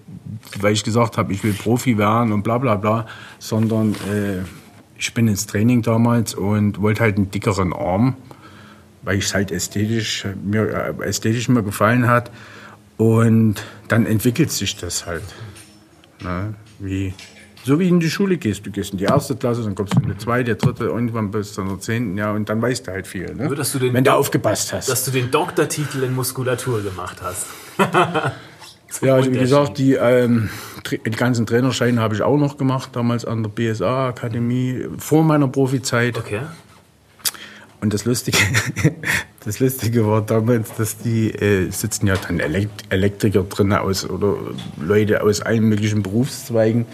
[0.61, 3.07] weil ich gesagt habe, ich will Profi werden und bla bla bla,
[3.38, 4.43] sondern äh,
[4.97, 8.16] ich bin ins Training damals und wollte halt einen dickeren Arm,
[9.03, 12.30] weil ich es halt ästhetisch mir, äh, ästhetisch mir gefallen hat.
[13.01, 13.55] Und
[13.88, 15.22] dann entwickelt sich das halt.
[16.22, 16.53] Ne?
[16.78, 17.14] Wie,
[17.64, 18.66] so wie in die Schule gehst.
[18.66, 21.55] Du gehst in die erste Klasse, dann kommst du in die zweite, dritte, irgendwann bis
[21.55, 23.34] zu der zehnten, ja, und dann weißt du halt viel.
[23.34, 23.48] Ne?
[23.48, 24.90] Würdest du den- Wenn du aufgepasst hast.
[24.90, 27.46] Dass du den Doktortitel in Muskulatur gemacht hast.
[29.03, 30.51] Ja, also wie gesagt, die, ähm,
[30.90, 36.18] die ganzen Trainerscheine habe ich auch noch gemacht, damals an der BSA-Akademie, vor meiner Profizeit.
[36.18, 36.40] Okay.
[37.81, 38.39] Und das Lustige,
[39.45, 44.37] das Lustige war damals, dass die äh, sitzen ja dann Elekt Elektriker drin aus oder
[44.81, 46.85] Leute aus allen möglichen Berufszweigen.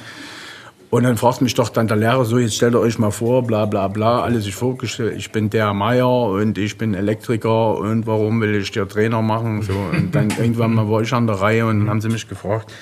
[0.89, 3.43] Und dann fragt mich doch dann der Lehrer so, jetzt stellt ihr euch mal vor,
[3.45, 8.07] bla bla bla, alles sich vorgestellt, ich bin der Meier und ich bin Elektriker und
[8.07, 9.63] warum will ich dir Trainer machen?
[9.63, 12.29] So, und dann irgendwann mal war ich an der Reihe und dann haben sie mich
[12.29, 12.73] gefragt.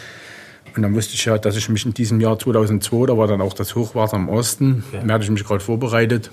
[0.77, 3.41] Und dann wusste ich ja, dass ich mich in diesem Jahr 2002, da war dann
[3.41, 5.03] auch das Hochwasser im Osten, Okay.
[5.07, 6.31] da hatte ich mich gerade vorbereitet.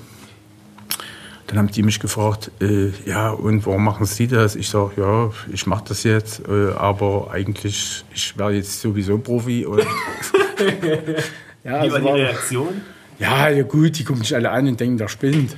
[1.52, 4.56] Dann haben die mich gefragt, äh, ja, und warum machen Sie das?
[4.56, 9.66] Ich sage, ja, ich mache das jetzt, äh, aber eigentlich, ich wäre jetzt sowieso Profi.
[9.66, 9.80] Und
[11.64, 12.82] ja, Wie war die war- Reaktion?
[13.20, 15.58] ja, ja, gut, die gucken sich alle an und denken, der spinnt.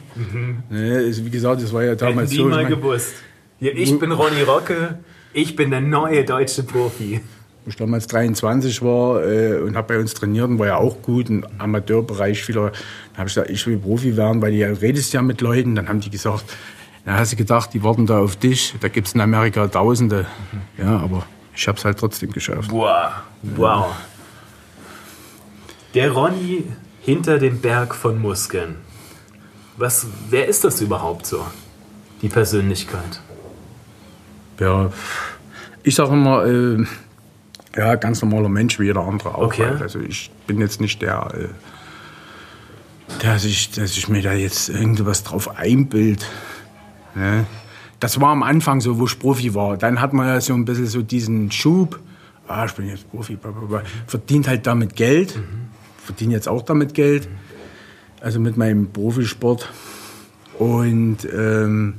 [0.69, 2.43] Ne, also wie gesagt, das war ja Hätten damals die so.
[2.45, 3.13] ich mal mein- gewusst.
[3.59, 4.97] Ja, ich bin Ronny Rocke,
[5.31, 7.21] ich bin der neue deutsche Profi.
[7.64, 11.01] Wo ich damals 23 war äh, und habe bei uns trainiert und war ja auch
[11.01, 12.72] gut im Amateurbereich wieder.
[12.72, 15.76] Dann habe ich gesagt, ich will Profi werden, weil du ja redest ja mit Leuten.
[15.76, 16.43] Dann haben die gesagt,
[17.05, 18.76] na hast du gedacht, die warten da auf dich.
[18.82, 20.26] Da gibt es in Amerika Tausende.
[20.78, 22.72] Ja, aber ich habe es halt trotzdem geschafft.
[22.72, 23.11] Wow.
[23.55, 23.95] Wow.
[25.93, 26.66] Der Ronny
[27.01, 28.76] hinter dem Berg von Muskeln.
[29.78, 31.45] Was, wer ist das überhaupt so?
[32.22, 33.22] Die Persönlichkeit.
[34.59, 34.91] Ja,
[35.84, 36.86] Ich sage immer, äh,
[37.76, 39.47] ja, ganz normaler Mensch wie jeder andere auch.
[39.47, 39.65] Okay.
[39.65, 39.82] Halt.
[39.82, 41.47] Also ich bin jetzt nicht der, äh,
[43.21, 46.26] der sich, dass ich mir da jetzt irgendwas drauf einbild.
[47.15, 47.45] Ne?
[47.99, 49.78] Das war am Anfang so, wo ich Profi war.
[49.78, 51.99] Dann hat man ja so ein bisschen so diesen Schub.
[52.47, 53.84] Ah, ich bin jetzt Profi, bla, bla, bla.
[54.05, 55.39] verdient halt damit Geld.
[56.03, 57.30] Verdiene jetzt auch damit Geld.
[58.21, 59.69] Also mit meinem Profisport.
[60.59, 61.95] Und ähm,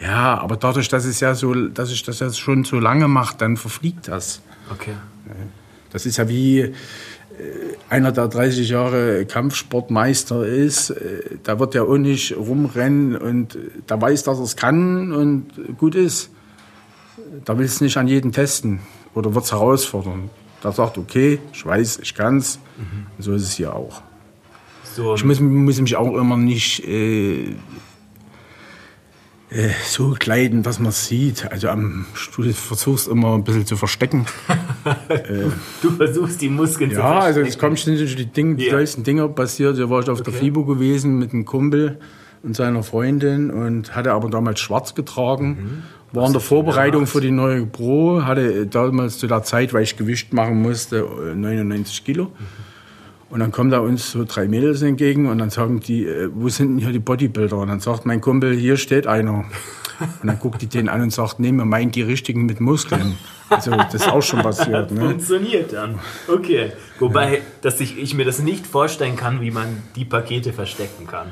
[0.00, 3.36] ja, aber dadurch, dass es ja so, dass ich das jetzt schon so lange mache,
[3.38, 4.42] dann verfliegt das.
[4.70, 4.94] Okay.
[5.90, 6.72] Das ist ja wie äh,
[7.88, 13.58] einer, der 30 Jahre Kampfsportmeister ist, äh, da wird ja auch nicht rumrennen und äh,
[13.86, 16.30] da weiß, dass er es kann und gut ist.
[17.44, 18.80] Da will es nicht an jeden testen
[19.14, 20.30] oder wird es herausfordern.
[20.62, 22.58] Da sagt, okay, ich weiß, ich kann's.
[23.16, 24.02] Und so ist es hier auch.
[24.94, 27.54] So, Ich muss, muss mich auch immer nicht äh,
[29.50, 31.50] äh, so kleiden, dass man es sieht.
[31.50, 34.26] Also am Stuhl versuchst immer ein bisschen zu verstecken.
[35.82, 37.60] du versuchst die Muskeln zu Ja, also es verstecken.
[37.60, 38.72] kommen ständig die, Ding, die Ja.
[38.72, 39.78] tollsten Dinger passiert.
[39.78, 40.44] Da war ich auf der Okay.
[40.46, 41.98] FIBO gewesen mit einem Kumpel
[42.42, 45.82] und seiner Freundin und hatte aber damals schwarz getragen.
[46.12, 49.96] War in der Vorbereitung für die neue Pro, hatte damals zu der Zeit, weil ich
[49.98, 52.32] Gewicht machen musste, äh, 99 Kilo.
[53.30, 56.48] Und dann kommen da uns so drei Mädels entgegen und dann sagen die, äh, wo
[56.48, 57.58] sind denn hier die Bodybuilder?
[57.58, 59.44] Und dann sagt mein Kumpel, hier steht einer.
[60.00, 63.16] Und dann guckt die den an und sagt, nee, wir meinen die richtigen mit Muskeln.
[63.50, 64.90] Also das ist auch schon passiert.
[64.92, 65.00] Ne?
[65.00, 65.98] Funktioniert dann.
[66.28, 66.72] Okay.
[67.00, 71.28] Wobei, dass ich, ich mir das nicht vorstellen kann, wie man die Pakete verstecken kann.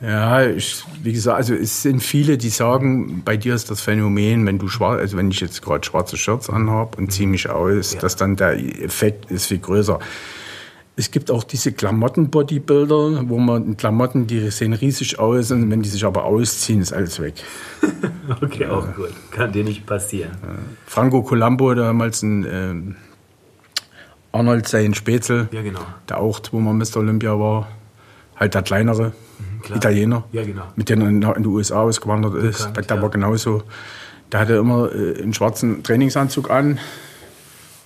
[0.00, 4.44] Ja, ich, wie gesagt, also es sind viele, die sagen, bei dir ist das Phänomen,
[4.46, 7.94] wenn du schwarz, also wenn ich jetzt gerade schwarze Shirts anhabe und ziehe mich aus,
[7.94, 8.00] Ja.
[8.00, 9.98] dass dann der Effekt ist viel größer.
[10.98, 15.82] Es gibt auch diese Klamotten-Bodybuilder, wo man in Klamotten, die sehen riesig aus und wenn
[15.82, 17.34] die sich aber ausziehen, ist alles weg.
[18.40, 19.10] Okay, auch gut.
[19.30, 20.32] Kann dir nicht passieren.
[20.86, 22.96] Franco Colombo, damals ein ähm,
[24.32, 25.78] Arnold sein Spätzle, Ja, genau.
[26.08, 26.96] der auch zweimal Mr.
[26.96, 27.68] Olympia war,
[28.34, 29.12] halt der kleinere
[29.62, 29.76] klar.
[29.76, 30.64] Italiener, Ja, genau.
[30.74, 32.66] mit dem er in in die USA ausgewandert ist.
[32.66, 33.02] Bekannt, der ja.
[33.02, 33.62] war genauso.
[34.32, 36.78] Der hatte immer äh, einen schwarzen Trainingsanzug an,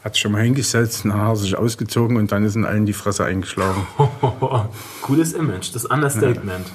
[0.04, 2.86] hat sich schon mal hingesetzt, dann hat er sich ausgezogen und dann ist in allen
[2.86, 3.86] die Fresse eingeschlagen.
[5.02, 6.66] Cooles Image, das Understatement.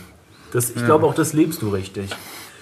[0.52, 2.12] Das, ich glaube auch, das lebst du richtig.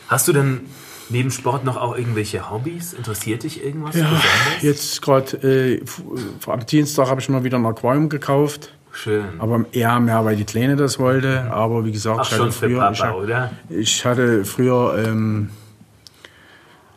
[0.07, 0.61] Hast du denn
[1.09, 2.93] neben Sport noch auch irgendwelche Hobbys?
[2.93, 4.61] Interessiert dich irgendwas Ja, besonders?
[4.61, 5.81] jetzt gerade äh, äh,
[6.47, 8.73] am Dienstag habe ich mal wieder ein Aquarium gekauft.
[8.91, 9.25] Schön.
[9.39, 11.51] Aber eher mehr, weil die Kleine das wollte.
[11.51, 15.49] Aber wie gesagt, Ach, ich hatte früher, Papa, ich, ich hatte früher ähm,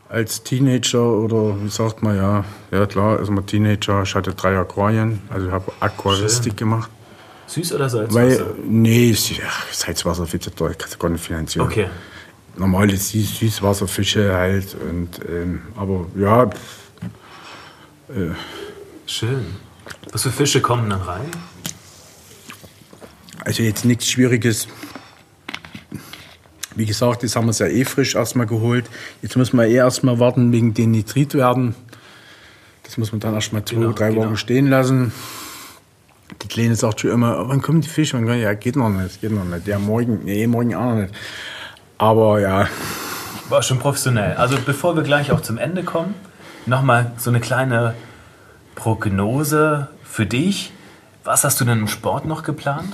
[0.08, 4.56] als Teenager oder wie sagt man ja, ja klar, also mal Teenager, ich hatte drei
[4.56, 6.90] Aquarien, also ich habe Aquaristik gemacht.
[7.48, 8.46] Süß oder Salzwasser?
[8.46, 11.66] Weil, nee, ja, Salzwasserfische, da kannst du gar nicht finanzieren.
[11.66, 11.88] okay.
[12.56, 14.74] Normale Süß Süßwasserfische halt.
[14.74, 16.48] Und, ähm, aber ja,
[19.06, 19.46] Schön.
[20.12, 21.30] Was für Fische kommen dann rein?
[23.44, 24.68] Also jetzt nichts Schwieriges.
[26.76, 28.84] Wie gesagt, das haben wir ja eh frisch erstmal geholt.
[29.22, 31.74] Jetzt müssen wir eh erstmal warten wegen den Nitritwerten.
[32.84, 34.26] Das muss man dann erstmal zwei, Genau, drei genau.
[34.26, 35.12] Wochen stehen lassen.
[36.42, 38.16] Die Kleine sagt schon immer, "Oh, wann kommen die Fische?
[38.16, 39.66] Wann kommen-" Ja, geht noch nicht, geht noch nicht.
[39.66, 41.14] Ja, morgen, nee, morgen auch noch nicht.
[41.98, 42.68] Aber ja,
[43.48, 44.34] War schon professionell.
[44.36, 46.14] Also bevor wir gleich auch zum Ende kommen,
[46.66, 47.94] nochmal so eine kleine
[48.74, 50.72] Prognose für dich.
[51.24, 52.92] Was hast du denn im Sport noch geplant?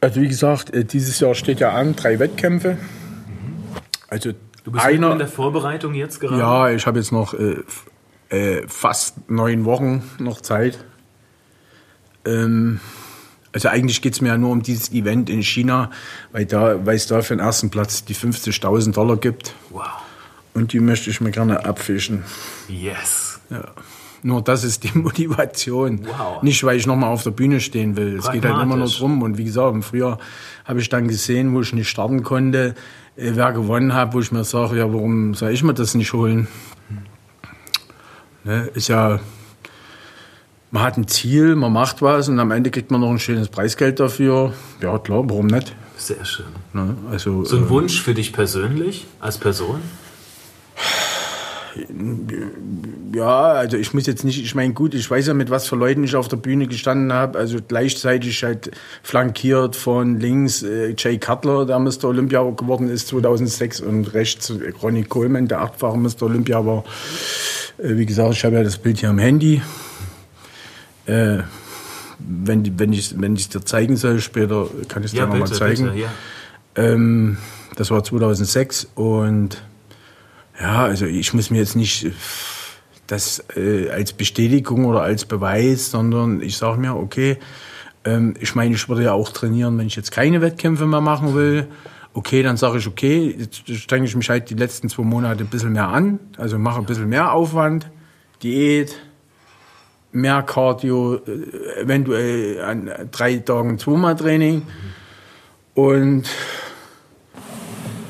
[0.00, 2.78] Also wie gesagt, äh, dieses Jahr steht ja an, drei Wettkämpfe.
[4.08, 4.32] Also
[4.66, 6.38] Du bist mitten in einer, der Vorbereitung jetzt gerade?
[6.38, 7.62] Ja, ich habe jetzt noch äh,
[8.30, 10.84] äh, fast neun Wochen noch Zeit.
[12.24, 12.80] Ähm,
[13.52, 15.92] also eigentlich geht es mir ja nur um dieses Event in China,
[16.32, 19.54] weil, da, weil es da für den ersten Platz die 50.000 Dollar gibt.
[19.70, 19.86] Wow.
[20.52, 22.24] Und die möchte ich mir gerne abfischen.
[22.68, 23.38] Yes.
[23.50, 23.66] Ja.
[24.26, 26.00] Nur das ist die Motivation.
[26.04, 26.42] Wow.
[26.42, 28.16] Nicht, weil ich nochmal auf der Bühne stehen will.
[28.18, 29.22] Es geht halt immer nur drum.
[29.22, 30.18] Und wie gesagt, im Frühjahr
[30.64, 32.74] habe ich dann gesehen, wo ich nicht starten konnte,
[33.14, 36.12] äh, wer gewonnen hat, wo ich mir sage, ja, warum soll ich mir das nicht
[36.12, 36.48] holen?
[38.42, 39.20] Ne, ist ja,
[40.72, 43.48] man hat ein Ziel, man macht was und am Ende kriegt man noch ein schönes
[43.48, 44.52] Preisgeld dafür.
[44.82, 45.76] Ja, klar, warum nicht?
[45.96, 46.46] Sehr schön.
[46.72, 46.96] Ne?
[47.12, 49.80] Also, So ein äh, Wunsch für dich persönlich, als Person?
[53.14, 55.76] Ja, also ich muss jetzt nicht, ich meine, gut, ich weiß ja, mit was für
[55.76, 57.38] Leuten ich auf der Bühne gestanden habe.
[57.38, 58.70] Also gleichzeitig halt
[59.02, 62.04] flankiert von links äh, Jay Cutler, der Mr.
[62.04, 66.22] Olympia geworden ist 2006 und rechts äh, Ronnie Coleman, der achtfache Mr.
[66.22, 66.84] Olympia war.
[67.78, 69.62] Äh, wie gesagt, ich habe ja das Bild hier am Handy.
[71.06, 71.38] Äh,
[72.18, 75.54] wenn, wenn ich wenn ich dir zeigen soll später, kann ich es dir nochmal bitte,
[75.54, 75.84] zeigen.
[75.84, 76.08] bitte, ja.
[76.76, 77.38] Ähm,
[77.76, 79.62] das war 2006 und
[80.60, 82.06] Ja, also ich muss mir jetzt nicht
[83.06, 87.38] das äh, als Bestätigung oder als Beweis, sondern ich sage mir, okay,
[88.04, 91.34] ähm, ich meine, ich würde ja auch trainieren, wenn ich jetzt keine Wettkämpfe mehr machen
[91.34, 91.66] will.
[92.14, 95.50] Okay, dann sage ich, okay, jetzt strenge ich mich halt die letzten zwei Monate ein
[95.50, 97.90] bisschen mehr an, also mache ein bisschen mehr Aufwand,
[98.42, 98.96] Diät,
[100.12, 104.62] mehr Cardio, äh, eventuell an drei Tagen zweimal Training
[105.74, 106.24] und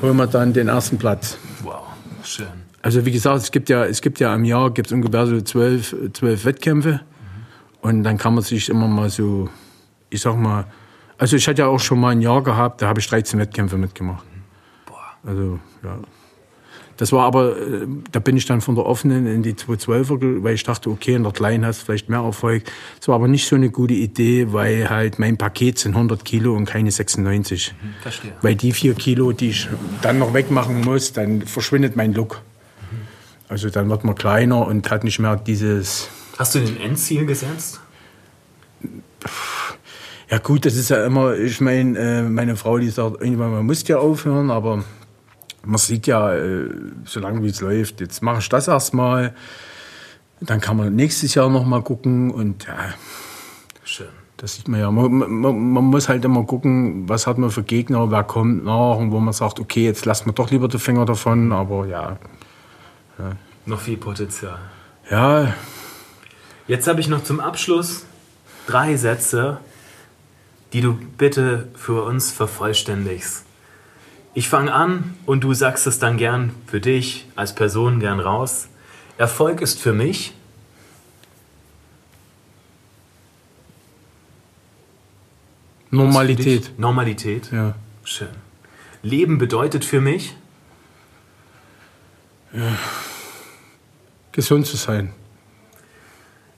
[0.01, 1.37] holen wir dann den ersten Platz.
[2.37, 2.47] Schön.
[2.81, 5.95] Also wie gesagt, es gibt ja, es gibt ja im Jahr gibt's ungefähr so zwölf,
[6.13, 6.91] zwölf Wettkämpfe.
[6.91, 6.99] Mhm.
[7.81, 9.49] Und dann kann man sich immer mal so,
[10.09, 10.65] ich sag mal,
[11.17, 13.77] also ich hatte ja auch schon mal ein Jahr gehabt, da habe ich 13 Wettkämpfe
[13.77, 14.23] mitgemacht.
[14.85, 15.17] Boah.
[15.23, 15.97] Also, ja.
[16.97, 20.55] Das war aber, äh, da bin ich dann von der offenen in die 212er, weil
[20.55, 22.63] ich dachte, okay, in der kleinen hast du vielleicht mehr Erfolg.
[22.99, 26.55] Das war aber nicht so eine gute Idee, weil halt mein Paket sind 100 Kilo
[26.55, 27.73] und keine 96.
[27.79, 28.33] Mhm, verstehe.
[28.41, 29.69] Weil die vier Kilo, die ich
[30.01, 32.41] dann noch wegmachen muss, dann verschwindet mein Look.
[32.91, 32.97] Mhm.
[33.47, 36.09] Also dann wird man kleiner und hat nicht mehr dieses...
[36.37, 37.79] Hast du den Endziel gesetzt?
[40.29, 43.65] Ja gut, das ist ja immer, ich meine, äh, meine Frau, die sagt, irgendwann, man
[43.65, 44.83] muss ja aufhören, aber
[45.67, 46.69] man sieht ja, äh,
[47.05, 49.35] solange wie es läuft, jetzt mache ich das erstmal.
[50.39, 52.93] Dann kann man nächstes Jahr noch mal gucken und ja,
[53.83, 54.07] schön.
[54.37, 54.91] Das sieht man ja.
[54.91, 58.97] Man, man, man, muss halt immer gucken, was hat man für Gegner, wer kommt nach
[58.97, 62.17] und wo man sagt, okay, jetzt lassen wir doch lieber die Finger davon, aber ja.
[63.17, 63.31] ja.
[63.65, 64.59] Noch viel Potenzial.
[65.09, 65.55] Ja.
[66.67, 68.05] Jetzt habe ich noch zum Abschluss
[68.67, 69.57] drei Sätze,
[70.71, 73.46] die du bitte für uns vervollständigst.
[74.37, 78.67] Ich fange an und du sagst es dann gern für dich als Person gern raus.
[79.17, 80.35] Erfolg ist für mich
[85.89, 86.77] Normalität.
[86.77, 87.51] Normalität.
[87.51, 87.73] Ja.
[88.03, 88.27] Schön.
[89.01, 90.35] Leben bedeutet für mich
[92.53, 92.77] ja.
[94.33, 95.13] gesund zu sein.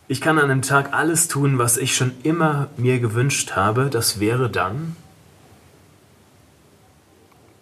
[0.10, 3.90] Ich kann an einem Tag alles tun, was ich schon immer mir gewünscht habe.
[3.90, 4.98] Das wäre dann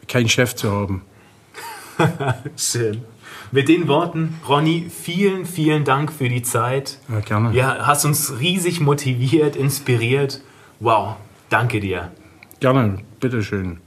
[0.07, 1.01] keinen Chef zu haben.
[2.55, 3.01] Schön.
[3.51, 6.99] Mit den Worten, Ronny, vielen, vielen Dank für die Zeit.
[7.07, 7.55] Ja, gerne.
[7.55, 10.41] Ja, hast uns riesig motiviert, inspiriert.
[10.79, 11.15] Wow,
[11.49, 12.11] danke dir.
[12.59, 13.79] Gerne, bitteschön.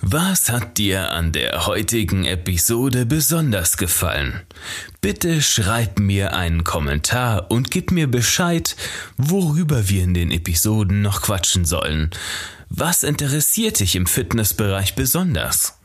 [0.00, 4.40] Was hat dir an der heutigen Episode besonders gefallen?
[5.00, 8.76] Bitte schreib mir einen Kommentar und gib mir Bescheid,
[9.16, 12.10] worüber wir in den Episoden noch quatschen sollen.
[12.68, 15.78] Was interessiert dich im Fitnessbereich besonders?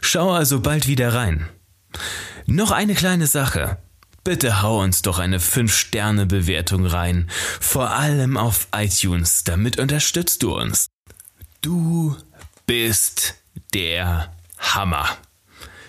[0.00, 1.48] Schau also bald wieder rein.
[2.46, 3.78] Noch eine kleine Sache.
[4.24, 7.28] Bitte hau uns doch eine 5-Sterne-Bewertung rein,
[7.60, 10.86] vor allem auf iTunes, damit unterstützt du uns.
[11.60, 12.16] Du
[12.66, 13.34] bist
[13.74, 15.08] der Hammer.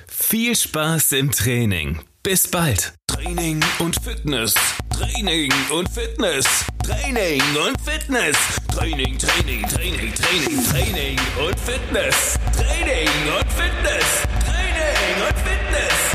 [0.07, 1.99] Viel Spaß im Training.
[2.23, 2.93] Bis bald.
[3.07, 4.53] Training und Fitness.
[4.91, 6.45] Training und Fitness.
[6.81, 8.37] Training und Fitness.
[8.73, 12.39] Training, Training, Training, Training, Training und Fitness.
[12.55, 14.05] Training und Fitness.
[14.45, 16.12] Training und Fitness.